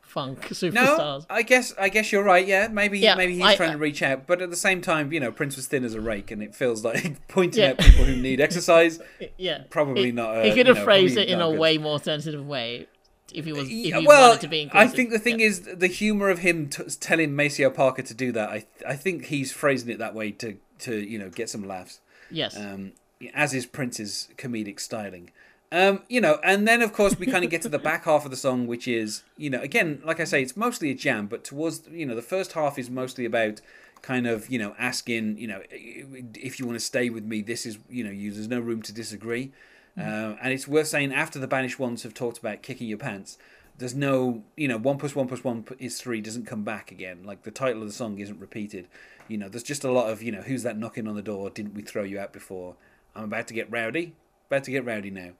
funk 0.00 0.38
no, 0.42 0.46
superstars 0.54 1.26
I 1.28 1.42
guess 1.42 1.74
I 1.78 1.90
guess 1.90 2.10
you're 2.10 2.24
right. 2.24 2.46
Yeah, 2.46 2.68
maybe 2.68 2.98
Yeah, 2.98 3.14
maybe 3.14 3.34
he's 3.34 3.44
I- 3.44 3.56
trying 3.56 3.72
to 3.72 3.78
reach 3.78 4.02
out, 4.02 4.26
but 4.26 4.40
at 4.40 4.48
the 4.48 4.56
same 4.56 4.80
time, 4.80 5.12
you 5.12 5.20
know, 5.20 5.30
Prince 5.30 5.54
was 5.54 5.66
thin 5.66 5.84
as 5.84 5.92
a 5.92 6.00
rake, 6.00 6.30
and 6.30 6.42
it 6.42 6.54
feels 6.54 6.82
like 6.82 7.28
pointing 7.28 7.62
Yeah. 7.62 7.70
out 7.72 7.78
people 7.78 8.06
who 8.06 8.16
need 8.16 8.40
exercise. 8.40 9.00
yeah 9.36 9.64
Probably 9.68 10.06
He- 10.06 10.12
not, 10.12 10.38
uh, 10.38 10.42
he 10.44 10.48
could 10.54 10.66
you 10.66 10.72
have 10.72 10.78
know, 10.78 10.84
phrased 10.84 11.18
it 11.18 11.28
in 11.28 11.42
a 11.42 11.50
good. 11.50 11.58
way 11.58 11.76
more 11.76 12.00
sensitive 12.00 12.46
way 12.46 12.86
if 13.32 13.44
he 13.44 13.52
was 13.52 13.68
if 13.68 13.94
he 13.94 14.06
well, 14.06 14.28
wanted 14.30 14.40
to 14.42 14.48
be 14.48 14.70
I 14.72 14.86
think 14.88 15.10
the 15.10 15.18
thing 15.18 15.40
Yeah. 15.40 15.46
is 15.46 15.60
the 15.62 15.86
humor 15.86 16.28
of 16.30 16.40
him 16.40 16.68
t- 16.68 16.84
telling 17.00 17.34
Maceo 17.36 17.70
Parker 17.70 18.02
to 18.02 18.14
do 18.14 18.32
that. 18.32 18.48
I 18.48 18.66
I 18.86 18.96
think 18.96 19.26
he's 19.26 19.52
phrasing 19.52 19.90
it 19.90 19.98
that 19.98 20.14
way 20.14 20.30
to 20.32 20.56
to 20.80 20.96
you 20.98 21.18
know 21.18 21.28
get 21.28 21.50
some 21.50 21.66
laughs. 21.66 22.00
yes 22.30 22.56
um, 22.56 22.92
as 23.34 23.52
is 23.54 23.66
Prince's 23.66 24.28
comedic 24.36 24.78
styling. 24.80 25.30
Um, 25.70 26.02
you 26.08 26.20
know, 26.22 26.38
and 26.42 26.66
then 26.66 26.80
of 26.80 26.94
course 26.94 27.18
we 27.18 27.26
kind 27.26 27.44
of 27.44 27.50
get 27.50 27.60
to 27.62 27.68
the 27.68 27.78
back 27.78 28.04
half 28.04 28.24
of 28.24 28.30
the 28.30 28.38
song, 28.38 28.66
which 28.66 28.88
is, 28.88 29.22
you 29.36 29.50
know, 29.50 29.60
again, 29.60 30.00
like 30.02 30.18
I 30.18 30.24
say, 30.24 30.40
it's 30.40 30.56
mostly 30.56 30.90
a 30.90 30.94
jam, 30.94 31.26
but 31.26 31.44
towards, 31.44 31.86
you 31.90 32.06
know, 32.06 32.14
the 32.14 32.22
first 32.22 32.52
half 32.52 32.78
is 32.78 32.88
mostly 32.88 33.26
about 33.26 33.60
kind 34.00 34.26
of, 34.26 34.48
you 34.48 34.58
know, 34.58 34.74
asking, 34.78 35.36
you 35.36 35.46
know, 35.46 35.60
if 35.70 36.58
you 36.58 36.64
want 36.64 36.78
to 36.78 36.84
stay 36.84 37.10
with 37.10 37.24
me, 37.24 37.42
this 37.42 37.66
is, 37.66 37.76
you 37.90 38.02
know, 38.02 38.10
you, 38.10 38.32
there's 38.32 38.48
no 38.48 38.60
room 38.60 38.80
to 38.80 38.94
disagree. 38.94 39.52
Uh, 39.98 40.36
and 40.40 40.52
it's 40.52 40.68
worth 40.68 40.86
saying 40.86 41.12
after 41.12 41.38
the 41.38 41.48
banished 41.48 41.78
ones 41.78 42.04
have 42.04 42.14
talked 42.14 42.38
about 42.38 42.62
kicking 42.62 42.86
your 42.86 42.98
pants, 42.98 43.36
there's 43.78 43.94
no, 43.94 44.42
you 44.56 44.68
know, 44.68 44.76
one 44.76 44.96
plus 44.98 45.14
one 45.14 45.26
plus 45.28 45.42
one 45.42 45.64
is 45.78 46.00
three 46.00 46.20
doesn't 46.20 46.46
come 46.46 46.62
back 46.64 46.90
again. 46.92 47.24
Like 47.24 47.42
the 47.42 47.50
title 47.50 47.82
of 47.82 47.88
the 47.88 47.94
song 47.94 48.18
isn't 48.18 48.38
repeated. 48.40 48.88
You 49.28 49.38
know, 49.38 49.48
there's 49.48 49.62
just 49.62 49.84
a 49.84 49.90
lot 49.92 50.10
of, 50.10 50.22
you 50.22 50.32
know, 50.32 50.42
who's 50.42 50.62
that 50.62 50.78
knocking 50.78 51.06
on 51.08 51.16
the 51.16 51.22
door? 51.22 51.50
Didn't 51.50 51.74
we 51.74 51.82
throw 51.82 52.02
you 52.02 52.18
out 52.18 52.32
before? 52.32 52.76
I'm 53.14 53.24
about 53.24 53.48
to 53.48 53.54
get 53.54 53.70
rowdy. 53.70 54.14
About 54.48 54.64
to 54.64 54.70
get 54.70 54.84
rowdy 54.84 55.10
now. 55.10 55.30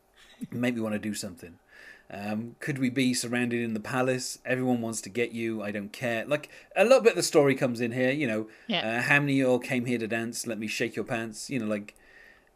Make 0.50 0.74
me 0.76 0.80
want 0.80 0.94
to 0.94 0.98
do 0.98 1.14
something. 1.14 1.58
Um, 2.10 2.56
could 2.60 2.78
we 2.78 2.90
be 2.90 3.14
surrounded 3.14 3.62
in 3.62 3.74
the 3.74 3.80
palace? 3.80 4.38
Everyone 4.44 4.80
wants 4.80 5.00
to 5.02 5.08
get 5.08 5.32
you. 5.32 5.62
I 5.62 5.70
don't 5.70 5.92
care. 5.92 6.24
Like 6.24 6.48
a 6.76 6.84
little 6.84 7.00
bit 7.00 7.10
of 7.12 7.16
the 7.16 7.22
story 7.22 7.54
comes 7.54 7.80
in 7.80 7.92
here. 7.92 8.10
You 8.10 8.26
know, 8.26 8.48
Yeah. 8.68 8.98
uh, 8.98 9.02
how 9.02 9.20
many 9.20 9.32
of 9.32 9.38
you 9.38 9.46
all 9.46 9.58
came 9.58 9.86
here 9.86 9.98
to 9.98 10.06
dance? 10.06 10.46
Let 10.46 10.58
me 10.58 10.66
shake 10.66 10.96
your 10.96 11.04
pants. 11.04 11.48
You 11.50 11.60
know, 11.60 11.66
like 11.66 11.94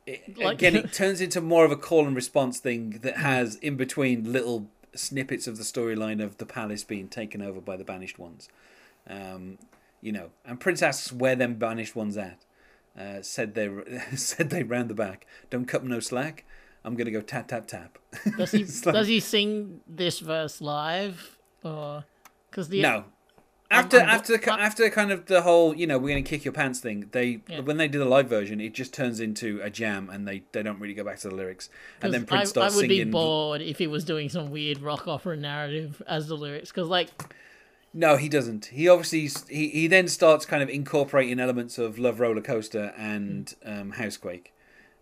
it, 0.08 0.38
Like- 0.38 0.58
again, 0.58 0.76
it 0.84 0.92
turns 0.92 1.20
into 1.20 1.40
more 1.40 1.64
of 1.64 1.70
a 1.70 1.76
call 1.76 2.06
and 2.06 2.14
response 2.16 2.58
thing 2.60 2.98
that 3.02 3.16
has 3.18 3.56
in 3.56 3.76
between 3.76 4.32
little 4.32 4.68
snippets 4.94 5.46
of 5.46 5.56
the 5.58 5.62
storyline 5.64 6.22
of 6.22 6.38
the 6.38 6.46
palace 6.46 6.82
being 6.84 7.08
taken 7.08 7.40
over 7.42 7.60
by 7.60 7.76
the 7.76 7.84
banished 7.84 8.18
ones. 8.18 8.48
Um, 9.08 9.58
you 10.00 10.12
know, 10.12 10.30
and 10.44 10.58
Prince 10.60 10.82
asks 10.82 11.12
where 11.12 11.36
them 11.36 11.54
banished 11.54 11.94
ones 11.96 12.16
at. 12.16 12.38
Uh, 12.98 13.22
said 13.22 13.54
they 13.54 13.68
said 14.16 14.50
they 14.50 14.62
round 14.62 14.90
the 14.90 14.94
back. 14.94 15.26
Don't 15.50 15.66
cut 15.66 15.84
no 15.84 16.00
slack. 16.00 16.44
I'm 16.84 16.94
gonna 16.96 17.10
go 17.10 17.20
tap 17.20 17.48
tap 17.48 17.66
tap. 17.66 17.98
does 18.36 18.50
he 18.52 18.64
like- 18.84 18.94
does 18.94 19.06
he 19.08 19.20
sing 19.20 19.80
this 19.86 20.18
verse 20.20 20.60
live 20.60 21.38
or 21.62 22.04
because 22.50 22.68
the 22.68 22.80
No. 22.82 23.04
After 23.70 23.98
I'm- 23.98 24.08
after 24.08 24.34
I'm- 24.50 24.60
after 24.60 24.88
kind 24.88 25.10
of 25.12 25.26
the 25.26 25.42
whole 25.42 25.74
you 25.76 25.86
know 25.86 25.98
we're 25.98 26.08
gonna 26.08 26.22
kick 26.22 26.44
your 26.44 26.52
pants 26.52 26.80
thing, 26.80 27.08
they 27.12 27.40
Yeah. 27.48 27.60
when 27.60 27.76
they 27.76 27.86
do 27.86 27.98
the 27.98 28.06
live 28.06 28.26
version, 28.28 28.60
it 28.60 28.72
just 28.72 28.94
turns 28.94 29.20
into 29.20 29.60
a 29.62 29.68
jam 29.68 30.08
and 30.10 30.26
they, 30.26 30.42
they 30.52 30.62
don't 30.62 30.80
really 30.80 30.94
go 30.94 31.04
back 31.04 31.18
to 31.20 31.28
the 31.28 31.34
lyrics. 31.34 31.68
And 32.00 32.14
then 32.14 32.24
Prince 32.24 32.42
I, 32.42 32.44
starts 32.46 32.74
I 32.74 32.76
would 32.78 32.88
singing. 32.88 33.04
be 33.08 33.10
bored 33.10 33.60
if 33.60 33.78
he 33.78 33.86
was 33.86 34.04
doing 34.04 34.30
some 34.30 34.50
weird 34.50 34.80
rock 34.80 35.06
opera 35.06 35.36
narrative 35.36 36.02
as 36.06 36.28
the 36.28 36.36
lyrics 36.36 36.70
because 36.70 36.88
like 36.88 37.10
No, 37.92 38.16
he 38.16 38.28
doesn't. 38.28 38.66
He 38.66 38.88
obviously 38.88 39.28
he, 39.54 39.68
he 39.68 39.86
then 39.86 40.08
starts 40.08 40.44
kind 40.46 40.62
of 40.62 40.68
incorporating 40.70 41.38
elements 41.40 41.76
of 41.78 41.98
Love 41.98 42.20
Roller 42.20 42.42
Coaster 42.42 42.92
and 42.96 43.54
um, 43.64 43.92
Housequake. 43.92 44.52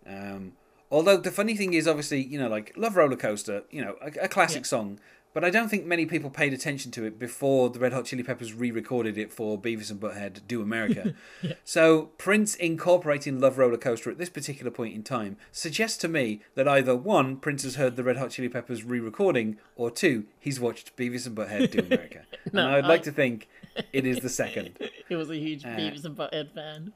Um, 0.05 0.53
although 0.89 1.17
the 1.17 1.31
funny 1.31 1.55
thing 1.55 1.73
is, 1.73 1.85
obviously, 1.87 2.21
you 2.23 2.39
know, 2.39 2.47
like 2.47 2.73
Love 2.77 2.95
Roller 2.95 3.17
Coaster, 3.17 3.63
you 3.71 3.81
know, 3.83 3.95
a, 4.01 4.23
a 4.25 4.27
classic 4.29 4.61
Yeah. 4.63 4.67
song, 4.67 4.99
but 5.37 5.45
I 5.45 5.51
don't 5.51 5.69
think 5.69 5.85
many 5.85 6.07
people 6.07 6.31
paid 6.31 6.51
attention 6.51 6.89
to 6.93 7.05
it 7.05 7.19
before 7.19 7.69
the 7.69 7.77
Red 7.77 7.93
Hot 7.93 8.05
Chili 8.05 8.23
Peppers 8.23 8.55
re-recorded 8.55 9.19
it 9.19 9.31
for 9.31 9.55
Beavis 9.61 9.91
and 9.91 9.99
Butthead 9.99 10.47
Do 10.47 10.63
America. 10.63 11.13
So 11.63 12.05
Prince 12.17 12.55
incorporating 12.55 13.39
Love 13.39 13.59
Roller 13.59 13.77
Coaster 13.77 14.09
at 14.09 14.17
this 14.17 14.29
particular 14.29 14.71
point 14.71 14.95
in 14.95 15.03
time 15.03 15.37
suggests 15.51 15.97
to 15.99 16.07
me 16.07 16.41
that 16.55 16.67
either 16.67 16.95
one, 16.95 17.37
Prince 17.37 17.61
has 17.61 17.75
heard 17.75 17.95
the 17.97 18.03
Red 18.03 18.17
Hot 18.17 18.31
Chili 18.31 18.49
Peppers 18.49 18.83
re-recording, 18.83 19.57
or 19.75 19.91
two, 19.91 20.25
he's 20.39 20.59
watched 20.59 20.95
Beavis 20.97 21.27
and 21.27 21.37
Butthead 21.37 21.69
Do 21.71 21.79
America. 21.91 22.23
No, 22.51 22.65
and 22.65 22.75
I'd 22.77 22.85
I- 22.85 22.87
like 22.87 23.03
to 23.03 23.11
think 23.11 23.47
it 23.93 24.07
is 24.07 24.21
the 24.21 24.29
second. 24.29 24.79
he 25.07 25.15
was 25.15 25.29
a 25.29 25.35
huge 25.37 25.63
Uh, 25.65 25.69
Beavis 25.69 26.03
and 26.05 26.17
Butthead 26.17 26.51
fan. 26.55 26.93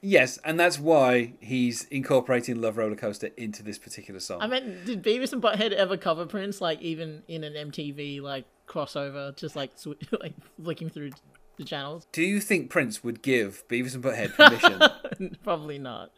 Yes, 0.00 0.38
and 0.44 0.58
that's 0.60 0.78
why 0.78 1.32
he's 1.40 1.84
incorporating 1.84 2.60
Love 2.60 2.76
Roller 2.76 2.94
Coaster 2.94 3.30
into 3.36 3.62
this 3.62 3.78
particular 3.78 4.20
song. 4.20 4.40
I 4.40 4.46
mean, 4.46 4.78
did 4.84 5.02
Beavis 5.02 5.32
and 5.32 5.42
Butthead 5.42 5.72
ever 5.72 5.96
cover 5.96 6.24
Prince 6.26 6.60
like 6.60 6.80
even 6.80 7.22
in 7.26 7.42
an 7.44 7.54
MTV 7.70 8.20
like 8.22 8.44
crossover, 8.68 9.36
just 9.36 9.56
like 9.56 9.72
sw- 9.76 9.88
like 10.20 10.34
flicking 10.62 10.88
through 10.88 11.10
the 11.56 11.64
channels? 11.64 12.06
Do 12.12 12.22
you 12.22 12.40
think 12.40 12.70
Prince 12.70 13.02
would 13.02 13.22
give 13.22 13.66
Beavis 13.68 13.94
and 13.94 14.04
Butthead 14.04 14.34
permission 14.36 15.36
Probably 15.42 15.78
not. 15.78 16.12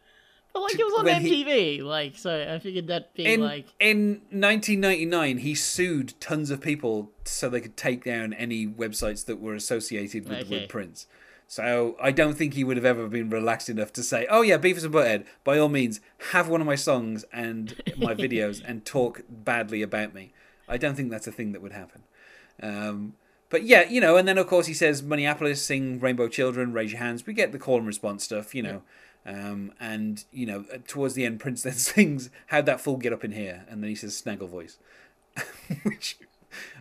But 0.53 0.63
like 0.63 0.73
To- 0.73 0.81
it 0.81 0.83
was 0.85 0.99
on 0.99 1.05
when 1.05 1.21
he- 1.21 1.45
MTV, 1.45 1.81
like 1.83 2.17
so 2.17 2.53
I 2.53 2.59
figured 2.59 2.87
that 2.87 3.13
being 3.15 3.29
in 3.29 3.41
like 3.41 3.67
in 3.79 4.21
1999? 4.29 5.39
He 5.39 5.55
sued 5.55 6.13
tons 6.19 6.51
of 6.51 6.61
people 6.61 7.11
so 7.25 7.49
they 7.49 7.61
could 7.61 7.77
take 7.77 8.03
down 8.03 8.33
any 8.33 8.67
websites 8.67 9.25
that 9.25 9.39
were 9.39 9.55
associated 9.55 10.27
with 10.29 10.47
the 10.47 10.55
word 10.59 10.69
Prince. 10.69 11.07
So 11.51 11.97
I 12.01 12.13
don't 12.13 12.35
think 12.35 12.53
he 12.53 12.63
would 12.63 12.77
have 12.77 12.85
ever 12.85 13.09
been 13.09 13.29
relaxed 13.29 13.67
enough 13.67 13.91
to 13.93 14.03
say, 14.03 14.25
"Oh 14.29 14.41
yeah, 14.41 14.57
Beavis 14.57 14.85
and 14.85 14.93
Butthead, 14.93 15.25
by 15.43 15.57
all 15.57 15.67
means, 15.67 15.99
have 16.31 16.47
one 16.47 16.61
of 16.61 16.65
my 16.65 16.75
songs 16.75 17.25
and 17.33 17.75
my 17.97 18.15
videos 18.25 18.63
and 18.65 18.85
talk 18.85 19.23
badly 19.29 19.81
about 19.81 20.13
me." 20.13 20.31
I 20.69 20.77
don't 20.77 20.95
think 20.95 21.11
that's 21.11 21.27
a 21.27 21.31
thing 21.33 21.51
that 21.51 21.61
would 21.61 21.73
happen. 21.73 22.03
Um, 22.63 23.15
but 23.49 23.63
yeah, 23.63 23.83
you 23.83 23.99
know, 23.99 24.15
and 24.15 24.29
then 24.29 24.37
of 24.37 24.47
course 24.47 24.67
he 24.67 24.73
says 24.73 25.01
Moneyapolis, 25.01 25.57
sing 25.57 25.99
Rainbow 25.99 26.29
Children, 26.29 26.71
raise 26.71 26.93
your 26.93 27.01
hands. 27.01 27.27
We 27.27 27.33
get 27.33 27.51
the 27.51 27.59
call 27.59 27.79
and 27.79 27.85
response 27.85 28.23
stuff, 28.23 28.55
you 28.55 28.63
know. 28.63 28.81
Um, 29.25 29.73
and 29.77 30.23
you 30.31 30.45
know, 30.45 30.63
uh, 30.73 30.77
towards 30.87 31.15
the 31.15 31.25
end, 31.25 31.41
Prince 31.41 31.63
then 31.63 31.73
sings 31.91 32.29
"How'd 32.47 32.65
that 32.67 32.79
fool 32.79 32.95
get 32.95 33.11
up 33.11 33.25
in 33.25 33.33
here?" 33.33 33.65
and 33.69 33.83
then 33.83 33.89
he 33.89 33.95
says 33.95 34.15
"Snaggle 34.15 34.47
voice," 34.47 34.77
which, 35.83 36.17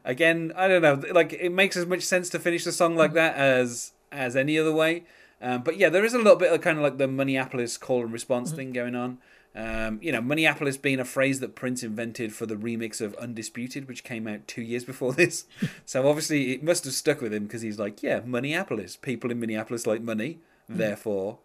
again, 0.04 0.52
I 0.54 0.68
don't 0.68 0.80
know, 0.82 1.02
like 1.12 1.32
it 1.32 1.50
makes 1.50 1.76
as 1.76 1.86
much 1.86 2.02
sense 2.02 2.30
to 2.30 2.38
finish 2.38 2.62
the 2.62 2.70
song 2.70 2.94
like 2.94 3.14
that 3.14 3.34
as 3.34 3.94
as 4.12 4.36
any 4.36 4.58
other 4.58 4.72
way. 4.72 5.04
Um, 5.42 5.62
but 5.62 5.78
yeah, 5.78 5.88
there 5.88 6.04
is 6.04 6.14
a 6.14 6.18
little 6.18 6.36
bit 6.36 6.52
of 6.52 6.60
kind 6.60 6.76
of 6.76 6.82
like 6.82 6.98
the 6.98 7.06
Moneyapolis 7.06 7.78
call 7.80 8.02
and 8.02 8.12
response 8.12 8.52
thing 8.52 8.72
going 8.72 8.94
on. 8.94 9.18
Um, 9.54 9.98
you 10.00 10.12
know, 10.12 10.20
Moneyapolis 10.20 10.80
being 10.80 11.00
a 11.00 11.04
phrase 11.04 11.40
that 11.40 11.56
Prince 11.56 11.82
invented 11.82 12.32
for 12.32 12.46
the 12.46 12.54
remix 12.54 13.00
of 13.00 13.14
Undisputed, 13.16 13.88
which 13.88 14.04
came 14.04 14.28
out 14.28 14.46
two 14.46 14.62
years 14.62 14.84
before 14.84 15.12
this. 15.14 15.46
so 15.84 16.08
obviously 16.08 16.52
it 16.52 16.62
must 16.62 16.84
have 16.84 16.94
stuck 16.94 17.20
with 17.20 17.32
him 17.32 17.44
because 17.44 17.62
he's 17.62 17.78
like, 17.78 18.02
yeah, 18.02 18.20
Moneyapolis. 18.20 19.00
People 19.00 19.30
in 19.30 19.40
Moneyapolis 19.40 19.86
like 19.86 20.02
money. 20.02 20.38
Therefore, 20.68 21.38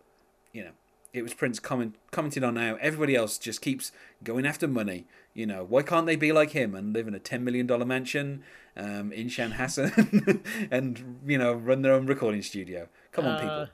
you 0.53 0.63
know, 0.63 0.71
it 1.15 1.21
was 1.21 1.33
Prince 1.33 1.59
comment, 1.59 1.95
commented 2.11 2.43
on 2.43 2.55
how 2.57 2.75
everybody 2.75 3.15
else 3.15 3.37
just 3.37 3.61
keeps 3.61 3.91
going 4.23 4.45
after 4.45 4.67
money. 4.67 5.05
You 5.33 5.45
know, 5.45 5.63
why 5.63 5.81
can't 5.81 6.05
they 6.05 6.15
be 6.15 6.31
like 6.31 6.51
him 6.51 6.75
and 6.75 6.93
live 6.93 7.07
in 7.07 7.15
a 7.15 7.19
$10 7.19 7.41
million 7.41 7.67
mansion 7.87 8.43
um, 8.77 9.11
in 9.11 9.27
Chanhassen 9.27 10.41
and, 10.71 11.19
you 11.25 11.37
know, 11.37 11.53
run 11.53 11.81
their 11.81 11.93
own 11.93 12.05
recording 12.05 12.41
studio? 12.41 12.87
Come 13.11 13.25
on, 13.25 13.39
people. 13.39 13.55
Uh, 13.55 13.65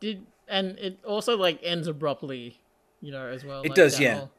Did 0.00 0.26
and 0.48 0.78
it 0.78 0.98
also 1.04 1.36
like 1.36 1.60
ends 1.62 1.86
abruptly, 1.86 2.60
you 3.00 3.12
know, 3.12 3.26
as 3.26 3.44
well. 3.44 3.62
It 3.62 3.70
like, 3.70 3.76
does, 3.76 4.00
yeah. 4.00 4.18
whole- 4.18 4.30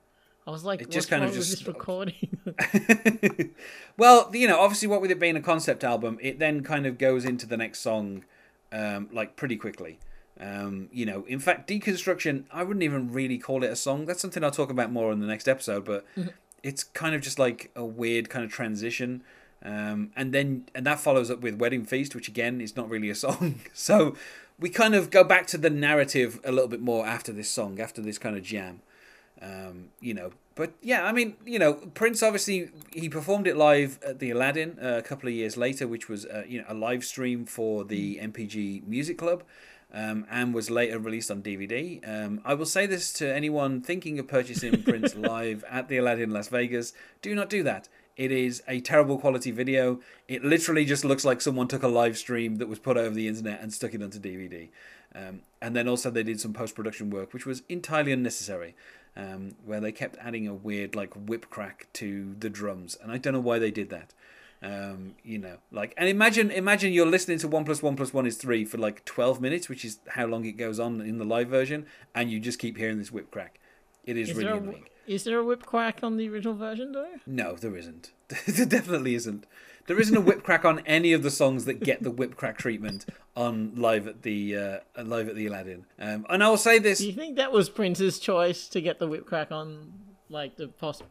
I 0.47 0.51
was 0.51 0.63
like, 0.63 0.81
It 0.81 0.89
just 0.89 1.09
kind 1.09 1.23
of 1.23 1.31
just 1.31 1.51
this 1.51 1.67
recording? 1.67 2.39
well, 3.97 4.31
you 4.33 4.47
know, 4.47 4.59
obviously, 4.59 4.87
what 4.87 4.99
with 4.99 5.11
it 5.11 5.19
being 5.19 5.35
a 5.35 5.41
concept 5.41 5.83
album, 5.83 6.17
it 6.21 6.39
then 6.39 6.63
kind 6.63 6.87
of 6.87 6.97
goes 6.97 7.23
into 7.23 7.45
the 7.45 7.55
next 7.55 7.81
song, 7.81 8.25
um, 8.71 9.09
like 9.11 9.35
pretty 9.35 9.57
quickly. 9.57 9.99
Um, 10.39 10.87
you 10.91 11.05
know, 11.05 11.25
in 11.27 11.39
fact, 11.39 11.69
deconstruction, 11.69 12.45
I 12.51 12.63
wouldn't 12.63 12.83
even 12.83 13.11
really 13.11 13.37
call 13.37 13.63
it 13.63 13.69
a 13.69 13.75
song. 13.75 14.05
That's 14.05 14.21
something 14.21 14.43
I'll 14.43 14.51
talk 14.51 14.69
about 14.69 14.91
more 14.91 15.11
in 15.11 15.19
the 15.19 15.27
next 15.27 15.47
episode. 15.47 15.85
But 15.85 16.05
it's 16.63 16.83
kind 16.83 17.13
of 17.13 17.21
just 17.21 17.39
like 17.39 17.71
a 17.75 17.83
weird 17.83 18.29
kind 18.29 18.45
of 18.45 18.51
transition. 18.51 19.23
Um, 19.63 20.11
and 20.15 20.33
then 20.33 20.65
and 20.73 20.85
that 20.85 20.99
follows 20.99 21.29
up 21.29 21.41
with 21.41 21.55
Wedding 21.55 21.83
Feast, 21.83 22.15
which 22.15 22.27
again 22.27 22.61
is 22.61 22.75
not 22.75 22.89
really 22.89 23.09
a 23.09 23.15
song. 23.15 23.59
so 23.73 24.15
we 24.57 24.69
kind 24.69 24.95
of 24.95 25.09
go 25.09 25.23
back 25.23 25.47
to 25.47 25.57
the 25.57 25.69
narrative 25.69 26.39
a 26.43 26.51
little 26.51 26.67
bit 26.67 26.81
more 26.81 27.05
after 27.05 27.31
this 27.31 27.49
song, 27.49 27.79
after 27.79 28.01
this 28.01 28.17
kind 28.17 28.37
of 28.37 28.43
jam. 28.43 28.81
Um, 29.41 29.89
you 30.01 30.13
know, 30.13 30.31
but 30.55 30.73
yeah, 30.81 31.05
I 31.05 31.13
mean, 31.13 31.37
you 31.45 31.59
know, 31.59 31.73
Prince 31.73 32.21
obviously 32.21 32.69
he 32.91 33.07
performed 33.07 33.47
it 33.47 33.55
live 33.55 33.99
at 34.05 34.19
the 34.19 34.31
Aladdin 34.31 34.77
uh, 34.81 34.97
a 34.97 35.01
couple 35.01 35.29
of 35.29 35.35
years 35.35 35.55
later, 35.55 35.87
which 35.87 36.09
was 36.09 36.25
uh, 36.25 36.43
you 36.47 36.59
know 36.59 36.65
a 36.67 36.73
live 36.73 37.05
stream 37.05 37.45
for 37.45 37.85
the 37.85 38.17
NPG 38.17 38.85
Music 38.85 39.17
Club. 39.17 39.43
Um, 39.91 40.27
and 40.29 40.53
was 40.53 40.69
later 40.69 40.99
released 40.99 41.31
on 41.31 41.41
DVD. 41.41 42.07
Um, 42.07 42.41
I 42.45 42.53
will 42.53 42.67
say 42.67 42.85
this 42.85 43.11
to 43.13 43.33
anyone 43.33 43.81
thinking 43.81 44.19
of 44.19 44.27
purchasing 44.27 44.83
Prince 44.83 45.15
live 45.15 45.63
at 45.67 45.87
the 45.87 45.97
Aladdin 45.97 46.29
Las 46.29 46.47
Vegas: 46.47 46.93
do 47.23 47.33
not 47.33 47.49
do 47.49 47.63
that. 47.63 47.89
It 48.15 48.33
is 48.33 48.61
a 48.67 48.81
terrible 48.81 49.17
quality 49.17 49.49
video. 49.49 50.01
It 50.27 50.43
literally 50.43 50.83
just 50.83 51.05
looks 51.05 51.23
like 51.23 51.39
someone 51.39 51.69
took 51.69 51.83
a 51.83 51.87
live 51.87 52.17
stream 52.17 52.57
that 52.57 52.67
was 52.67 52.77
put 52.77 52.97
over 52.97 53.15
the 53.15 53.29
internet 53.29 53.61
and 53.61 53.73
stuck 53.73 53.93
it 53.93 54.03
onto 54.03 54.19
DVD. 54.19 54.67
Um, 55.15 55.41
and 55.61 55.73
then 55.75 55.87
also 55.87 56.11
they 56.11 56.23
did 56.23 56.39
some 56.39 56.53
post 56.53 56.75
production 56.75 57.09
work, 57.09 57.33
which 57.33 57.45
was 57.45 57.63
entirely 57.69 58.11
unnecessary, 58.11 58.75
um, 59.15 59.55
where 59.65 59.79
they 59.79 59.91
kept 59.91 60.17
adding 60.19 60.47
a 60.47 60.53
weird 60.53 60.95
like 60.95 61.13
whip 61.13 61.49
crack 61.49 61.87
to 61.93 62.35
the 62.37 62.49
drums, 62.49 62.97
and 63.01 63.11
I 63.11 63.17
don't 63.17 63.33
know 63.33 63.39
why 63.39 63.57
they 63.57 63.71
did 63.71 63.89
that. 63.89 64.13
Um, 64.61 65.15
you 65.23 65.37
know, 65.37 65.57
like, 65.71 65.93
and 65.95 66.09
imagine, 66.09 66.51
imagine 66.51 66.91
you're 66.91 67.05
listening 67.05 67.39
to 67.39 67.47
one 67.47 67.63
plus 67.63 67.81
one 67.81 67.95
plus 67.95 68.13
one 68.13 68.25
is 68.25 68.35
three 68.35 68.65
for 68.65 68.77
like 68.77 69.05
twelve 69.05 69.39
minutes, 69.39 69.69
which 69.69 69.85
is 69.85 69.99
how 70.09 70.25
long 70.25 70.45
it 70.45 70.57
goes 70.57 70.79
on 70.79 70.99
in 71.01 71.17
the 71.17 71.25
live 71.25 71.47
version, 71.47 71.85
and 72.13 72.29
you 72.29 72.39
just 72.39 72.59
keep 72.59 72.77
hearing 72.77 72.97
this 72.97 73.11
whip 73.11 73.31
crack. 73.31 73.59
It 74.05 74.17
is, 74.17 74.29
Is 74.29 74.35
really 74.35 74.59
there, 74.59 74.71
a, 74.71 74.75
is 75.07 75.23
there 75.23 75.39
a 75.39 75.43
whip 75.45 75.65
crack 75.65 75.99
on 76.03 76.17
the 76.17 76.27
original 76.29 76.55
version 76.55 76.91
though? 76.91 77.15
No, 77.25 77.55
there 77.55 77.77
isn't. 77.77 78.11
there 78.47 78.65
definitely 78.65 79.15
isn't. 79.15 79.45
There 79.87 79.99
isn't 79.99 80.15
a 80.15 80.21
whip 80.21 80.43
crack 80.43 80.65
on 80.65 80.79
any 80.85 81.13
of 81.13 81.23
the 81.23 81.31
songs 81.31 81.65
that 81.65 81.79
get 81.79 82.03
the 82.03 82.11
whip 82.11 82.35
crack 82.35 82.59
treatment 82.59 83.07
on 83.35 83.71
live 83.75 84.07
at 84.07 84.21
the 84.21 84.55
uh, 84.55 85.03
live 85.03 85.29
at 85.29 85.35
the 85.35 85.47
Aladdin. 85.47 85.85
Um, 85.97 86.27
and 86.29 86.43
I 86.43 86.49
will 86.49 86.57
say 86.57 86.77
this: 86.77 86.99
Do 86.99 87.07
you 87.07 87.13
think 87.13 87.37
that 87.37 87.51
was 87.51 87.69
Prince's 87.69 88.19
choice 88.19 88.67
to 88.67 88.81
get 88.81 88.99
the 88.99 89.07
whip 89.07 89.25
crack 89.25 89.51
on, 89.51 89.93
like 90.29 90.55
the 90.57 90.67
post 90.67 91.03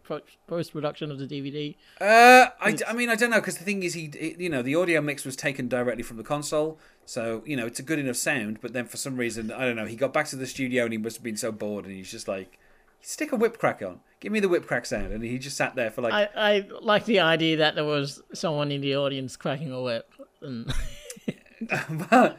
post 0.47 0.73
production 0.73 1.11
of 1.11 1.19
the 1.19 1.27
DVD? 1.27 1.75
Uh, 2.01 2.51
I, 2.61 2.77
I 2.87 2.93
mean, 2.93 3.09
I 3.09 3.15
don't 3.17 3.31
know 3.31 3.41
because 3.41 3.59
the 3.59 3.65
thing 3.65 3.83
is, 3.83 3.95
he, 3.95 4.07
it- 4.07 4.41
you 4.41 4.49
know, 4.49 4.63
the 4.63 4.75
audio 4.75 5.01
mix 5.01 5.25
was 5.25 5.37
taken 5.37 5.69
directly 5.69 6.03
from 6.03 6.17
the 6.17 6.23
console, 6.25 6.79
so 7.05 7.43
you 7.47 7.57
know 7.57 7.67
it's 7.67 7.79
a 7.79 7.83
good 7.83 7.99
enough 7.99 8.17
sound. 8.17 8.61
But 8.61 8.73
then 8.73 8.87
for 8.87 8.97
some 8.97 9.17
reason, 9.17 9.51
I 9.53 9.65
don't 9.65 9.77
know, 9.77 9.87
he 9.87 9.97
got 9.97 10.13
back 10.13 10.27
to 10.29 10.37
the 10.37 10.47
studio 10.47 10.85
and 10.85 10.93
he 10.93 10.99
must 10.99 11.17
have 11.17 11.25
been 11.25 11.37
so 11.37 11.53
bored, 11.53 11.85
and 11.85 11.95
he's 11.95 12.11
just 12.11 12.29
like, 12.29 12.59
stick 13.01 13.33
a 13.33 13.37
whip 13.37 13.59
crack 13.59 13.83
on, 13.83 14.01
give 14.21 14.33
me 14.33 14.41
the 14.41 14.49
whip 14.49 14.67
crack 14.67 14.87
sound, 14.87 15.13
and 15.13 15.23
he 15.25 15.39
just 15.39 15.57
sat 15.57 15.75
there 15.75 15.91
for 15.91 16.03
like, 16.03 16.13
I, 16.13 16.29
I 16.37 16.69
like 16.81 17.05
the 17.05 17.21
idea 17.21 17.57
that 17.59 17.75
there 17.75 17.85
was 17.85 18.23
someone 18.35 18.71
in 18.73 18.81
the 18.81 18.97
audience 18.97 19.37
cracking 19.37 19.73
a 19.73 19.81
whip 19.83 20.13
and 20.43 20.73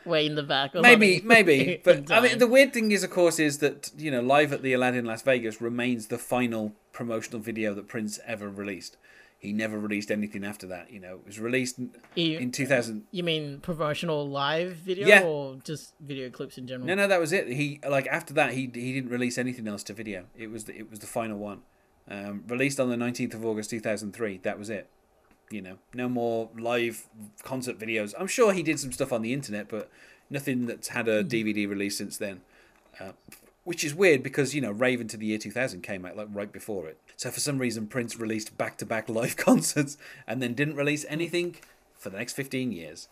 way 0.05 0.25
in 0.25 0.35
the 0.35 0.43
back. 0.43 0.73
maybe, 0.75 1.21
maybe. 1.23 1.81
But 1.83 2.11
I 2.11 2.19
mean, 2.21 2.38
the 2.38 2.47
weird 2.47 2.73
thing 2.73 2.91
is, 2.91 3.03
of 3.03 3.09
course, 3.11 3.39
is 3.39 3.59
that 3.59 3.91
you 3.97 4.11
know, 4.11 4.21
live 4.21 4.53
at 4.53 4.61
the 4.61 4.73
Aladdin 4.73 5.05
Las 5.05 5.21
Vegas 5.21 5.61
remains 5.61 6.07
the 6.07 6.17
final 6.17 6.73
promotional 6.91 7.41
video 7.41 7.73
that 7.73 7.88
Prince 7.88 8.19
ever 8.25 8.49
released. 8.49 8.97
He 9.38 9.53
never 9.53 9.79
released 9.79 10.11
anything 10.11 10.43
after 10.43 10.67
that. 10.67 10.91
You 10.91 10.99
know, 10.99 11.13
it 11.15 11.25
was 11.25 11.39
released 11.39 11.79
in- 11.79 11.91
You- 12.13 12.39
in 12.39 12.51
2000. 12.51 13.03
You 13.11 13.23
mean 13.23 13.59
promotional 13.61 14.27
live 14.29 14.75
video 14.75 15.07
Yeah. 15.07 15.21
or 15.23 15.55
just 15.63 15.93
video 16.01 16.29
clips 16.29 16.57
in 16.57 16.67
general? 16.67 16.85
No, 16.88 16.95
no, 16.95 17.07
that 17.07 17.21
was 17.21 17.31
it. 17.31 17.47
He 17.47 17.79
like 17.89 18.05
after 18.07 18.33
that 18.33 18.51
he 18.53 18.69
he 18.73 18.91
didn't 18.93 19.11
release 19.11 19.38
anything 19.38 19.65
else 19.67 19.83
to 19.83 19.93
video. 19.93 20.25
It 20.35 20.51
was 20.51 20.65
the, 20.65 20.77
it 20.77 20.89
was 20.89 20.99
the 20.99 21.07
final 21.07 21.38
one, 21.38 21.61
um, 22.09 22.43
released 22.47 22.81
on 22.81 22.89
the 22.89 22.97
nineteenth 22.97 23.33
of 23.33 23.45
August 23.45 23.69
two 23.69 23.79
thousand 23.79 24.11
three. 24.13 24.39
That 24.43 24.59
was 24.59 24.69
it. 24.69 24.89
You 25.50 25.62
know, 25.62 25.77
no 25.94 26.08
more 26.08 26.50
live 26.58 27.08
concert 27.44 27.79
videos. 27.79 28.13
I'm 28.20 28.27
sure 28.27 28.53
he 28.53 28.63
did 28.63 28.79
some 28.79 28.91
stuff 28.91 29.12
on 29.12 29.22
the 29.22 29.34
internet, 29.34 29.68
but 29.68 29.89
nothing 30.29 30.68
that's 30.68 30.89
had 30.89 31.08
a 31.08 31.24
DVD 31.24 31.68
release 31.68 31.98
since 31.98 32.18
then. 32.18 32.41
Uh, 33.00 33.12
which 33.63 33.84
is 33.84 33.94
weird 33.94 34.24
because 34.24 34.56
you 34.56 34.62
know 34.62 34.72
Rave 34.72 35.00
Un2 35.00 35.12
the 35.12 35.27
Year 35.27 35.38
2000 35.38 35.82
came 35.82 36.06
out 36.06 36.18
like 36.18 36.27
right 36.32 36.51
before 36.51 36.88
it. 36.88 36.98
So 37.15 37.29
for 37.29 37.39
some 37.39 37.60
reason 37.60 37.88
Prince 37.88 38.18
released 38.18 38.58
back-to-back 38.58 39.10
live 39.10 39.38
concerts 39.38 39.98
and 40.25 40.41
then 40.41 40.53
didn't 40.53 40.75
release 40.75 41.06
anything 41.08 41.56
for 41.94 42.10
the 42.10 42.18
next 42.18 42.34
15 42.34 42.72
years. 42.72 43.08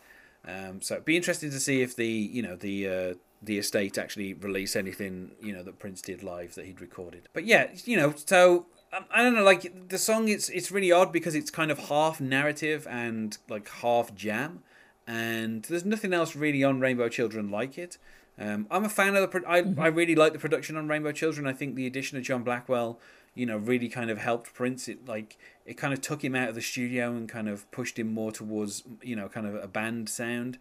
Um, 0.48 0.82
so 0.82 0.96
it'd 0.96 1.06
be 1.06 1.18
interesting 1.18 1.52
to 1.52 1.60
see 1.60 1.82
if 1.82 1.96
the 1.96 2.08
you 2.08 2.42
know 2.42 2.56
the 2.56 2.88
uh, 2.88 3.14
the 3.42 3.58
estate 3.58 3.98
actually 3.98 4.34
release 4.34 4.76
anything 4.76 5.32
you 5.42 5.54
know 5.54 5.62
that 5.62 5.78
Prince 5.78 6.02
did 6.02 6.24
live 6.24 6.56
that 6.56 6.66
he'd 6.66 6.82
recorded. 6.82 7.28
But 7.34 7.46
yeah, 7.46 7.68
you 7.86 7.98
know, 7.98 8.14
so 8.16 8.66
I 9.12 9.22
don't 9.22 9.36
know, 9.36 9.44
like 9.44 9.90
the 9.90 9.98
song 9.98 10.30
it's 10.30 10.50
it's 10.50 10.72
really 10.72 10.92
odd 10.92 11.12
because 11.12 11.36
it's 11.36 11.52
kind 11.52 11.72
of 11.72 11.78
half 11.90 12.22
narrative 12.22 12.88
and 12.90 13.38
like 13.50 13.68
half 13.70 14.16
jam, 14.16 14.64
and 15.06 15.64
there's 15.64 15.86
nothing 15.86 16.14
else 16.14 16.36
really 16.36 16.64
on 16.64 16.80
Rainbow 16.80 17.10
Children 17.10 17.50
like 17.50 17.78
it. 17.78 17.98
Um, 18.40 18.68
I'm 18.70 18.86
a 18.86 18.90
fan 18.90 19.16
of 19.16 19.22
the. 19.22 19.28
Pro- 19.28 19.50
I 19.50 19.58
I 19.78 19.88
really 19.88 20.16
like 20.16 20.34
the 20.34 20.40
production 20.40 20.78
on 20.78 20.88
Rainbow 20.88 21.12
Children. 21.12 21.48
I 21.48 21.54
think 21.54 21.76
the 21.76 21.88
addition 21.88 22.18
of 22.18 22.24
John 22.24 22.44
Blackwell, 22.44 23.00
you 23.36 23.46
know, 23.46 23.58
really 23.58 23.90
kind 23.90 24.10
of 24.10 24.20
helped 24.20 24.54
Prince. 24.54 24.88
It 24.88 25.08
like 25.08 25.38
it 25.66 25.76
kind 25.76 25.94
of 25.94 26.02
took 26.02 26.24
him 26.24 26.36
out 26.36 26.50
of 26.50 26.56
the 26.56 26.62
studio 26.62 27.12
and 27.12 27.28
kind 27.28 27.50
of 27.50 27.70
pushed 27.72 28.00
him 28.00 28.14
more 28.14 28.32
towards 28.32 28.84
you 29.02 29.16
know 29.16 29.28
kind 29.28 29.48
of 29.48 29.56
a 29.56 29.68
band 29.68 30.08
sound. 30.08 30.60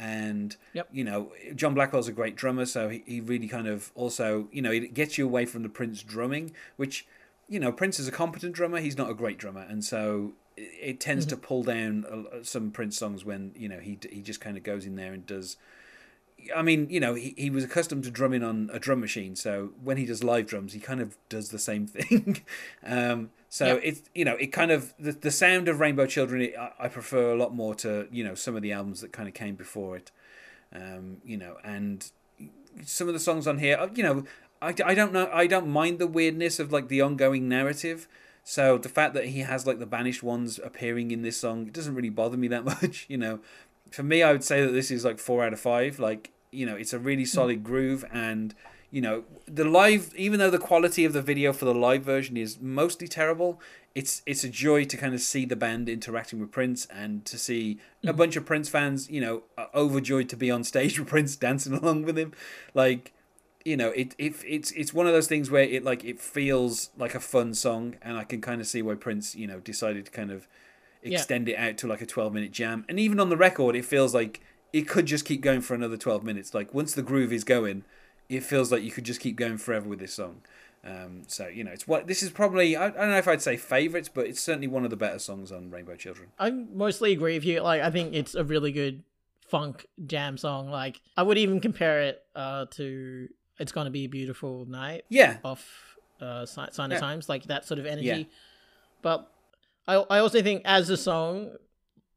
And 0.00 0.56
Yep. 0.74 0.88
you 0.92 1.04
know, 1.04 1.32
John 1.54 1.74
Blackwell's 1.74 2.08
a 2.08 2.12
great 2.12 2.36
drummer, 2.36 2.66
so 2.66 2.88
he, 2.88 3.02
he 3.04 3.20
really 3.20 3.48
kind 3.48 3.66
of 3.66 3.92
also 3.94 4.48
you 4.50 4.62
know 4.62 4.70
it 4.70 4.94
gets 4.94 5.18
you 5.18 5.26
away 5.26 5.44
from 5.44 5.62
the 5.62 5.68
Prince 5.68 6.02
drumming, 6.02 6.52
which 6.76 7.06
you 7.48 7.58
know 7.60 7.72
Prince 7.72 7.98
is 7.98 8.08
a 8.08 8.12
competent 8.12 8.54
drummer. 8.54 8.78
He's 8.80 8.98
not 8.98 9.10
a 9.10 9.14
great 9.14 9.38
drummer, 9.38 9.66
and 9.68 9.84
so 9.84 10.32
it, 10.56 10.70
it 10.80 11.00
tends 11.00 11.26
to 11.26 11.36
pull 11.36 11.62
down 11.62 12.04
uh, 12.04 12.42
some 12.42 12.70
Prince 12.70 12.98
songs 12.98 13.24
when 13.24 13.52
you 13.56 13.68
know 13.68 13.78
he 13.78 13.98
he 14.10 14.20
just 14.22 14.40
kind 14.40 14.56
of 14.56 14.62
goes 14.62 14.84
in 14.86 14.96
there 14.96 15.12
and 15.12 15.26
does. 15.26 15.56
I 16.54 16.62
mean, 16.62 16.88
you 16.88 17.00
know, 17.00 17.14
he, 17.14 17.34
he 17.36 17.50
was 17.50 17.64
accustomed 17.64 18.04
to 18.04 18.12
drumming 18.12 18.44
on 18.44 18.70
a 18.72 18.78
drum 18.78 19.00
machine, 19.00 19.34
so 19.34 19.70
when 19.82 19.96
he 19.96 20.06
does 20.06 20.22
live 20.22 20.46
drums, 20.46 20.72
he 20.72 20.78
kind 20.78 21.00
of 21.00 21.16
does 21.28 21.48
the 21.48 21.58
same 21.58 21.86
thing. 21.88 22.42
um, 22.86 23.30
so 23.48 23.66
Yep. 23.66 23.80
it's 23.82 24.02
you 24.14 24.24
know, 24.24 24.36
it 24.36 24.48
kind 24.48 24.70
of 24.70 24.94
the, 25.00 25.12
the 25.12 25.32
sound 25.32 25.66
of 25.66 25.80
Rainbow 25.80 26.06
Children, 26.06 26.42
it, 26.42 26.54
I, 26.56 26.72
I 26.78 26.88
prefer 26.88 27.32
a 27.32 27.36
lot 27.36 27.54
more 27.54 27.74
to 27.76 28.06
you 28.12 28.22
know 28.22 28.34
some 28.36 28.54
of 28.54 28.62
the 28.62 28.70
albums 28.72 29.00
that 29.00 29.12
kind 29.12 29.26
of 29.26 29.34
came 29.34 29.56
before 29.56 29.96
it. 29.96 30.10
Um, 30.72 31.16
you 31.24 31.36
know, 31.38 31.56
and 31.64 32.08
some 32.84 33.08
of 33.08 33.14
the 33.14 33.20
songs 33.20 33.46
on 33.48 33.58
here, 33.58 33.76
uh, 33.76 33.88
you 33.94 34.02
know, 34.04 34.24
I, 34.60 34.74
I 34.84 34.94
don't 34.94 35.12
know, 35.12 35.30
I 35.32 35.46
don't 35.46 35.68
mind 35.68 35.98
the 35.98 36.06
weirdness 36.06 36.58
of 36.58 36.72
like 36.72 36.88
the 36.88 37.00
ongoing 37.00 37.48
narrative. 37.48 38.08
So 38.44 38.78
the 38.78 38.88
fact 38.88 39.14
that 39.14 39.26
he 39.26 39.40
has 39.40 39.66
like 39.66 39.78
the 39.78 39.86
banished 39.86 40.22
ones 40.22 40.58
appearing 40.62 41.10
in 41.10 41.22
this 41.22 41.36
song, 41.36 41.66
it 41.66 41.72
doesn't 41.72 41.94
really 41.94 42.10
bother 42.10 42.36
me 42.36 42.48
that 42.48 42.64
much. 42.82 43.06
You 43.08 43.18
know, 43.18 43.40
for 43.90 44.02
me, 44.02 44.22
I 44.22 44.32
would 44.32 44.44
say 44.44 44.64
that 44.64 44.72
this 44.72 44.90
is 44.90 45.04
like 45.04 45.18
four 45.18 45.44
out 45.44 45.52
of 45.52 45.60
five. 45.60 45.98
Like, 45.98 46.30
you 46.50 46.66
know, 46.66 46.74
it's 46.74 46.92
a 46.92 46.98
really 46.98 47.24
hmm. 47.24 47.28
solid 47.28 47.62
groove, 47.62 48.04
and 48.12 48.54
you 48.90 49.02
know 49.02 49.24
the 49.46 49.64
live 49.64 50.14
even 50.16 50.38
though 50.38 50.50
the 50.50 50.58
quality 50.58 51.04
of 51.04 51.12
the 51.12 51.20
video 51.20 51.52
for 51.52 51.66
the 51.66 51.74
live 51.74 52.02
version 52.02 52.36
is 52.36 52.58
mostly 52.60 53.06
terrible 53.06 53.60
it's 53.94 54.22
it's 54.24 54.44
a 54.44 54.48
joy 54.48 54.84
to 54.84 54.96
kind 54.96 55.14
of 55.14 55.20
see 55.20 55.44
the 55.44 55.56
band 55.56 55.88
interacting 55.88 56.40
with 56.40 56.50
prince 56.50 56.86
and 56.86 57.24
to 57.26 57.36
see 57.36 57.78
a 58.02 58.12
hmm. 58.12 58.16
bunch 58.16 58.34
of 58.36 58.46
prince 58.46 58.68
fans 58.68 59.10
you 59.10 59.20
know 59.20 59.42
overjoyed 59.74 60.28
to 60.28 60.36
be 60.36 60.50
on 60.50 60.64
stage 60.64 60.98
with 60.98 61.08
prince 61.08 61.36
dancing 61.36 61.72
along 61.82 62.02
with 62.02 62.16
him 62.16 62.32
like 62.72 63.12
you 63.68 63.76
know 63.76 63.90
it, 63.90 64.14
it 64.18 64.34
it's 64.46 64.70
it's 64.72 64.94
one 64.94 65.06
of 65.06 65.12
those 65.12 65.28
things 65.28 65.50
where 65.50 65.62
it 65.62 65.84
like 65.84 66.04
it 66.04 66.20
feels 66.20 66.90
like 66.96 67.14
a 67.14 67.20
fun 67.20 67.54
song 67.54 67.96
and 68.02 68.16
i 68.16 68.24
can 68.24 68.40
kind 68.40 68.60
of 68.60 68.66
see 68.66 68.82
why 68.82 68.94
prince 68.94 69.34
you 69.34 69.46
know 69.46 69.60
decided 69.60 70.06
to 70.06 70.10
kind 70.10 70.30
of 70.30 70.48
extend 71.02 71.46
yeah. 71.46 71.54
it 71.54 71.70
out 71.70 71.78
to 71.78 71.86
like 71.86 72.00
a 72.00 72.06
12 72.06 72.32
minute 72.32 72.50
jam 72.50 72.84
and 72.88 72.98
even 72.98 73.20
on 73.20 73.28
the 73.28 73.36
record 73.36 73.76
it 73.76 73.84
feels 73.84 74.14
like 74.14 74.40
it 74.72 74.88
could 74.88 75.06
just 75.06 75.24
keep 75.24 75.40
going 75.40 75.60
for 75.60 75.74
another 75.74 75.96
12 75.96 76.24
minutes 76.24 76.54
like 76.54 76.72
once 76.74 76.94
the 76.94 77.02
groove 77.02 77.32
is 77.32 77.44
going 77.44 77.84
it 78.28 78.42
feels 78.42 78.70
like 78.70 78.82
you 78.82 78.90
could 78.90 79.04
just 79.04 79.20
keep 79.20 79.36
going 79.36 79.58
forever 79.58 79.88
with 79.88 79.98
this 79.98 80.14
song. 80.14 80.42
Um, 80.84 81.22
so 81.26 81.48
you 81.48 81.64
know, 81.64 81.72
it's 81.72 81.88
what 81.88 82.06
this 82.06 82.22
is 82.22 82.30
probably. 82.30 82.76
I, 82.76 82.86
I, 82.86 82.90
don't 82.90 83.10
know 83.10 83.18
if 83.18 83.28
I'd 83.28 83.42
say 83.42 83.56
favorites, 83.56 84.08
but 84.08 84.26
it's 84.26 84.40
certainly 84.40 84.68
one 84.68 84.84
of 84.84 84.90
the 84.90 84.96
better 84.96 85.18
songs 85.18 85.50
on 85.50 85.70
Rainbow 85.70 85.96
Children. 85.96 86.28
I 86.38 86.50
mostly 86.50 87.12
agree 87.12 87.34
with 87.34 87.44
you. 87.44 87.60
Like, 87.60 87.82
I 87.82 87.90
think 87.90 88.14
it's 88.14 88.34
a 88.34 88.44
really 88.44 88.70
good 88.70 89.02
funk 89.46 89.86
jam 90.06 90.38
song. 90.38 90.70
Like, 90.70 91.00
I 91.16 91.22
would 91.22 91.38
even 91.38 91.60
compare 91.60 92.02
it 92.02 92.22
uh, 92.34 92.66
to 92.72 93.28
"It's 93.58 93.72
Gonna 93.72 93.90
Be 93.90 94.04
a 94.04 94.08
Beautiful 94.08 94.66
Night." 94.66 95.04
Yeah, 95.08 95.38
off 95.44 95.88
uh, 96.20 96.46
Sign 96.46 96.68
of 96.68 96.92
yeah. 96.92 96.98
Times, 96.98 97.28
like 97.28 97.44
that 97.44 97.64
sort 97.64 97.80
of 97.80 97.86
energy. 97.86 98.06
Yeah. 98.06 98.22
But 99.02 99.30
I, 99.86 99.94
I 99.94 100.18
also 100.18 100.42
think 100.42 100.62
as 100.64 100.90
a 100.90 100.96
song, 100.96 101.50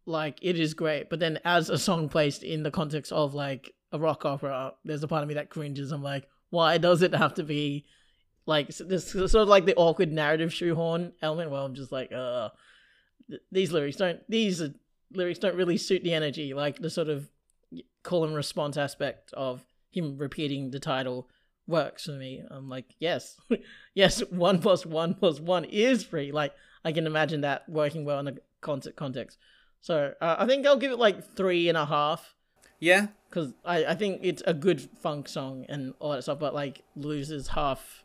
like 0.05 0.39
it 0.41 0.59
is 0.59 0.73
great. 0.73 1.09
But 1.09 1.19
then 1.19 1.39
as 1.45 1.69
a 1.69 1.77
song 1.77 2.09
placed 2.09 2.43
in 2.43 2.63
the 2.63 2.71
context 2.71 3.11
of 3.11 3.33
like 3.33 3.73
a 3.91 3.99
rock 3.99 4.25
opera, 4.25 4.73
there's 4.83 5.03
a 5.03 5.07
part 5.07 5.23
of 5.23 5.29
me 5.29 5.35
that 5.35 5.49
cringes. 5.49 5.91
I'm 5.91 6.03
like, 6.03 6.27
why 6.49 6.77
does 6.77 7.01
it 7.01 7.13
have 7.13 7.35
to 7.35 7.43
be 7.43 7.85
like 8.45 8.67
this 8.69 9.11
sort 9.11 9.35
of 9.35 9.47
like 9.47 9.65
the 9.65 9.75
awkward 9.75 10.11
narrative 10.11 10.53
shoehorn 10.53 11.13
element? 11.21 11.51
Well, 11.51 11.65
I'm 11.65 11.75
just 11.75 11.91
like, 11.91 12.11
uh, 12.11 12.49
th- 13.29 13.41
these 13.51 13.71
lyrics 13.71 13.97
don't 13.97 14.19
these 14.29 14.61
lyrics 15.13 15.39
don't 15.39 15.55
really 15.55 15.77
suit 15.77 16.03
the 16.03 16.13
energy, 16.13 16.53
like 16.53 16.79
the 16.79 16.89
sort 16.89 17.09
of 17.09 17.29
call 18.03 18.25
and 18.25 18.35
response 18.35 18.77
aspect 18.77 19.31
of 19.33 19.63
him 19.91 20.17
repeating 20.17 20.71
the 20.71 20.79
title 20.79 21.27
works 21.67 22.05
for 22.05 22.11
me. 22.13 22.43
I'm 22.49 22.69
like, 22.69 22.95
yes, 22.99 23.39
yes, 23.93 24.21
one 24.29 24.59
plus 24.59 24.85
one 24.85 25.13
plus 25.13 25.39
one 25.39 25.65
is 25.65 26.03
three. 26.03 26.31
Like 26.31 26.53
I 26.83 26.91
can 26.91 27.05
imagine 27.05 27.41
that 27.41 27.67
working 27.69 28.05
well 28.05 28.19
in 28.19 28.27
a 28.27 28.33
concert 28.61 28.95
context. 28.95 29.37
So 29.81 30.13
uh, 30.21 30.35
I 30.39 30.45
think 30.45 30.65
I'll 30.65 30.77
give 30.77 30.91
it 30.91 30.99
like 30.99 31.35
three 31.35 31.69
and 31.69 31.77
a 31.77 31.85
half. 31.85 32.35
Yeah, 32.79 33.07
because 33.29 33.53
I, 33.63 33.85
I 33.85 33.95
think 33.95 34.21
it's 34.23 34.41
a 34.45 34.53
good 34.53 34.81
funk 34.81 35.27
song 35.27 35.65
and 35.69 35.93
all 35.99 36.11
that 36.11 36.23
stuff, 36.23 36.39
but 36.39 36.53
like 36.53 36.83
loses 36.95 37.49
half 37.49 38.03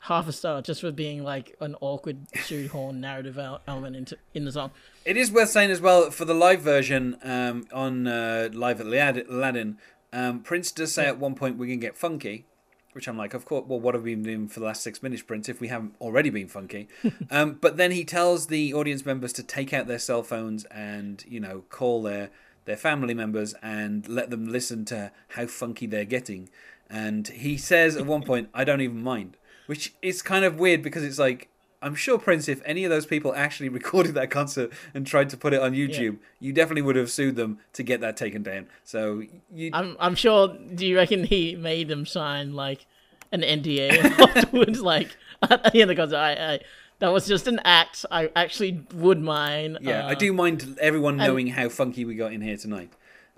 half 0.00 0.28
a 0.28 0.32
star 0.32 0.62
just 0.62 0.80
for 0.80 0.92
being 0.92 1.24
like 1.24 1.56
an 1.60 1.74
awkward 1.80 2.18
shoehorn 2.34 3.00
narrative 3.00 3.38
element 3.66 3.96
into 3.96 4.16
in 4.34 4.44
the 4.44 4.52
song. 4.52 4.70
It 5.04 5.16
is 5.16 5.30
worth 5.30 5.50
saying 5.50 5.70
as 5.70 5.80
well 5.80 6.10
for 6.10 6.24
the 6.24 6.34
live 6.34 6.60
version 6.60 7.16
um, 7.22 7.66
on 7.72 8.06
uh, 8.06 8.48
live 8.52 8.80
at 8.80 8.86
Aladdin. 9.28 9.78
Um, 10.16 10.40
Prince 10.40 10.72
does 10.72 10.94
say 10.94 11.02
yeah. 11.02 11.10
at 11.10 11.18
one 11.18 11.34
point 11.34 11.58
we 11.58 11.68
can 11.68 11.78
get 11.78 11.94
funky, 11.94 12.46
which 12.92 13.06
I'm 13.06 13.18
like, 13.18 13.34
of 13.34 13.44
course. 13.44 13.66
Well, 13.68 13.78
what 13.78 13.94
have 13.94 14.02
we 14.02 14.14
been 14.14 14.24
doing 14.24 14.48
for 14.48 14.60
the 14.60 14.66
last 14.66 14.82
six 14.82 15.02
minutes, 15.02 15.22
Prince? 15.22 15.50
If 15.50 15.60
we 15.60 15.68
haven't 15.68 15.94
already 16.00 16.30
been 16.30 16.48
funky, 16.48 16.88
um, 17.30 17.58
but 17.60 17.76
then 17.76 17.90
he 17.90 18.02
tells 18.02 18.46
the 18.46 18.72
audience 18.72 19.04
members 19.04 19.34
to 19.34 19.42
take 19.42 19.74
out 19.74 19.86
their 19.86 19.98
cell 19.98 20.22
phones 20.22 20.64
and 20.66 21.22
you 21.28 21.38
know 21.38 21.64
call 21.68 22.02
their 22.02 22.30
their 22.64 22.78
family 22.78 23.12
members 23.12 23.54
and 23.62 24.08
let 24.08 24.30
them 24.30 24.48
listen 24.48 24.86
to 24.86 25.12
how 25.28 25.46
funky 25.46 25.86
they're 25.86 26.06
getting. 26.06 26.48
And 26.88 27.28
he 27.28 27.58
says 27.58 27.94
at 27.94 28.06
one 28.06 28.22
point, 28.30 28.48
I 28.54 28.64
don't 28.64 28.80
even 28.80 29.02
mind, 29.02 29.36
which 29.66 29.94
is 30.00 30.22
kind 30.22 30.46
of 30.46 30.58
weird 30.58 30.82
because 30.82 31.04
it's 31.04 31.18
like, 31.18 31.50
I'm 31.86 31.94
sure 31.94 32.18
Prince, 32.18 32.48
if 32.48 32.60
any 32.64 32.82
of 32.82 32.90
those 32.90 33.06
people 33.06 33.32
actually 33.36 33.68
recorded 33.80 34.14
that 34.14 34.28
concert 34.28 34.72
and 34.92 35.06
tried 35.06 35.30
to 35.30 35.36
put 35.36 35.52
it 35.52 35.62
on 35.62 35.72
YouTube, 35.72 36.18
yeah. 36.18 36.28
you 36.40 36.52
definitely 36.52 36.82
would 36.82 36.96
have 36.96 37.10
sued 37.10 37.36
them 37.36 37.60
to 37.74 37.84
get 37.84 38.00
that 38.00 38.16
taken 38.16 38.42
down. 38.42 38.66
So 38.82 39.22
you, 39.54 39.70
I'm 39.72 39.96
I'm 40.00 40.16
sure. 40.16 40.48
Do 40.48 40.84
you 40.84 40.96
reckon 40.96 41.24
he 41.24 41.54
made 41.54 41.86
them 41.86 42.04
sign 42.04 42.54
like 42.54 42.86
an 43.30 43.42
NDA 43.42 44.02
afterwards? 44.18 44.80
like 44.80 45.16
at 45.42 45.72
the 45.72 45.80
end 45.80 45.90
of 45.90 45.96
the 45.96 46.02
concert, 46.02 46.16
I, 46.16 46.54
I 46.54 46.60
that 46.98 47.12
was 47.12 47.28
just 47.28 47.46
an 47.46 47.60
act. 47.64 48.04
I 48.10 48.30
actually 48.34 48.84
would 48.92 49.22
mind. 49.22 49.78
Yeah, 49.80 50.06
uh, 50.06 50.08
I 50.08 50.14
do 50.14 50.32
mind 50.32 50.78
everyone 50.80 51.16
knowing 51.18 51.46
how 51.46 51.68
funky 51.68 52.04
we 52.04 52.16
got 52.16 52.32
in 52.32 52.40
here 52.40 52.56
tonight. 52.56 52.90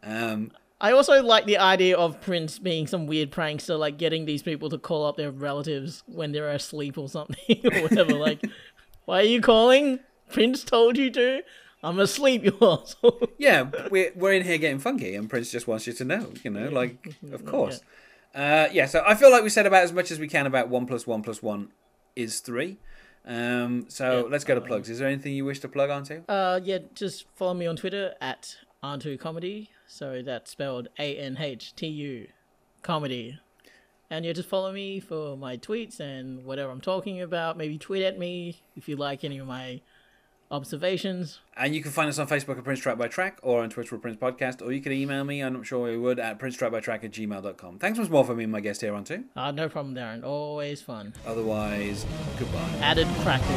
Um, 0.02 0.52
I 0.80 0.92
also 0.92 1.22
like 1.22 1.46
the 1.46 1.58
idea 1.58 1.96
of 1.96 2.20
Prince 2.20 2.58
being 2.58 2.86
some 2.86 3.06
weird 3.06 3.32
prankster, 3.32 3.78
like 3.78 3.98
getting 3.98 4.26
these 4.26 4.42
people 4.42 4.68
to 4.70 4.78
call 4.78 5.06
up 5.06 5.16
their 5.16 5.30
relatives 5.32 6.04
when 6.06 6.30
they're 6.32 6.50
asleep 6.50 6.96
or 6.96 7.08
something 7.08 7.60
or 7.64 7.82
whatever. 7.82 8.14
like, 8.14 8.42
why 9.04 9.20
are 9.20 9.24
you 9.24 9.40
calling? 9.40 9.98
Prince 10.30 10.62
told 10.62 10.96
you 10.96 11.10
to. 11.10 11.42
I'm 11.82 11.98
asleep, 11.98 12.44
you 12.44 12.56
asshole. 12.62 13.28
yeah, 13.38 13.70
we're 13.90 14.12
we're 14.16 14.32
in 14.32 14.42
here 14.44 14.58
getting 14.58 14.78
funky, 14.80 15.14
and 15.14 15.30
Prince 15.30 15.50
just 15.50 15.66
wants 15.68 15.86
you 15.86 15.92
to 15.94 16.04
know. 16.04 16.32
You 16.42 16.50
know, 16.50 16.68
like 16.68 17.14
of 17.32 17.44
course. 17.44 17.80
Yeah. 18.34 18.66
Uh, 18.66 18.68
yeah, 18.72 18.86
so 18.86 19.02
I 19.06 19.14
feel 19.14 19.30
like 19.30 19.42
we 19.42 19.48
said 19.48 19.66
about 19.66 19.82
as 19.82 19.92
much 19.92 20.10
as 20.10 20.18
we 20.18 20.28
can 20.28 20.46
about 20.46 20.68
one 20.68 20.86
plus 20.86 21.06
one 21.06 21.22
plus 21.22 21.42
one 21.42 21.68
is 22.14 22.40
three. 22.40 22.78
Um, 23.24 23.86
so 23.88 24.22
yeah, 24.24 24.30
let's 24.30 24.44
go 24.44 24.54
to 24.54 24.60
plugs. 24.60 24.90
Is 24.90 24.98
there 24.98 25.08
anything 25.08 25.34
you 25.34 25.44
wish 25.44 25.60
to 25.60 25.68
plug 25.68 25.90
onto? 25.90 26.22
Uh, 26.28 26.60
yeah, 26.62 26.78
just 26.94 27.26
follow 27.36 27.54
me 27.54 27.66
on 27.66 27.76
Twitter 27.76 28.14
at 28.20 28.56
Anhtu 28.82 29.18
Comedy. 29.18 29.70
So 29.88 30.22
that's 30.22 30.50
spelled 30.50 30.88
A 30.98 31.16
N 31.16 31.38
H 31.40 31.74
T 31.74 31.88
U 31.88 32.28
Comedy. 32.82 33.40
And 34.10 34.24
yeah, 34.24 34.32
just 34.32 34.48
follow 34.48 34.72
me 34.72 35.00
for 35.00 35.36
my 35.36 35.56
tweets 35.56 35.98
and 36.00 36.44
whatever 36.44 36.70
I'm 36.70 36.80
talking 36.80 37.20
about. 37.20 37.56
Maybe 37.58 37.76
tweet 37.76 38.02
at 38.04 38.18
me 38.18 38.62
if 38.76 38.88
you 38.88 38.96
like 38.96 39.24
any 39.24 39.38
of 39.38 39.46
my 39.46 39.80
observations. 40.50 41.40
And 41.56 41.74
you 41.74 41.82
can 41.82 41.90
find 41.90 42.08
us 42.08 42.18
on 42.18 42.26
Facebook 42.26 42.56
at 42.56 42.64
Prince 42.64 42.80
Track 42.80 42.96
by 42.96 43.08
Track 43.08 43.38
or 43.42 43.62
on 43.62 43.68
Twitter 43.70 43.96
at 43.96 44.02
Prince 44.02 44.16
Podcast, 44.18 44.64
or 44.64 44.72
you 44.72 44.80
can 44.80 44.92
email 44.92 45.24
me, 45.24 45.42
I'm 45.42 45.52
not 45.52 45.66
sure 45.66 45.90
you 45.90 46.00
would, 46.00 46.18
at 46.18 46.38
Prince 46.38 46.56
Track 46.56 46.72
by 46.72 46.80
Track 46.80 47.04
at 47.04 47.10
gmail.com. 47.10 47.78
Thanks 47.78 47.98
once 47.98 48.10
more 48.10 48.24
for 48.24 48.34
being 48.34 48.50
my 48.50 48.60
guest 48.60 48.80
here 48.80 48.92
Anhtu. 48.92 49.24
Uh, 49.36 49.50
no 49.50 49.68
problem, 49.68 49.94
Darren. 49.94 50.24
Always 50.24 50.80
fun. 50.80 51.12
Otherwise, 51.26 52.06
goodbye. 52.38 52.78
Added 52.80 53.08
crackle. 53.20 53.48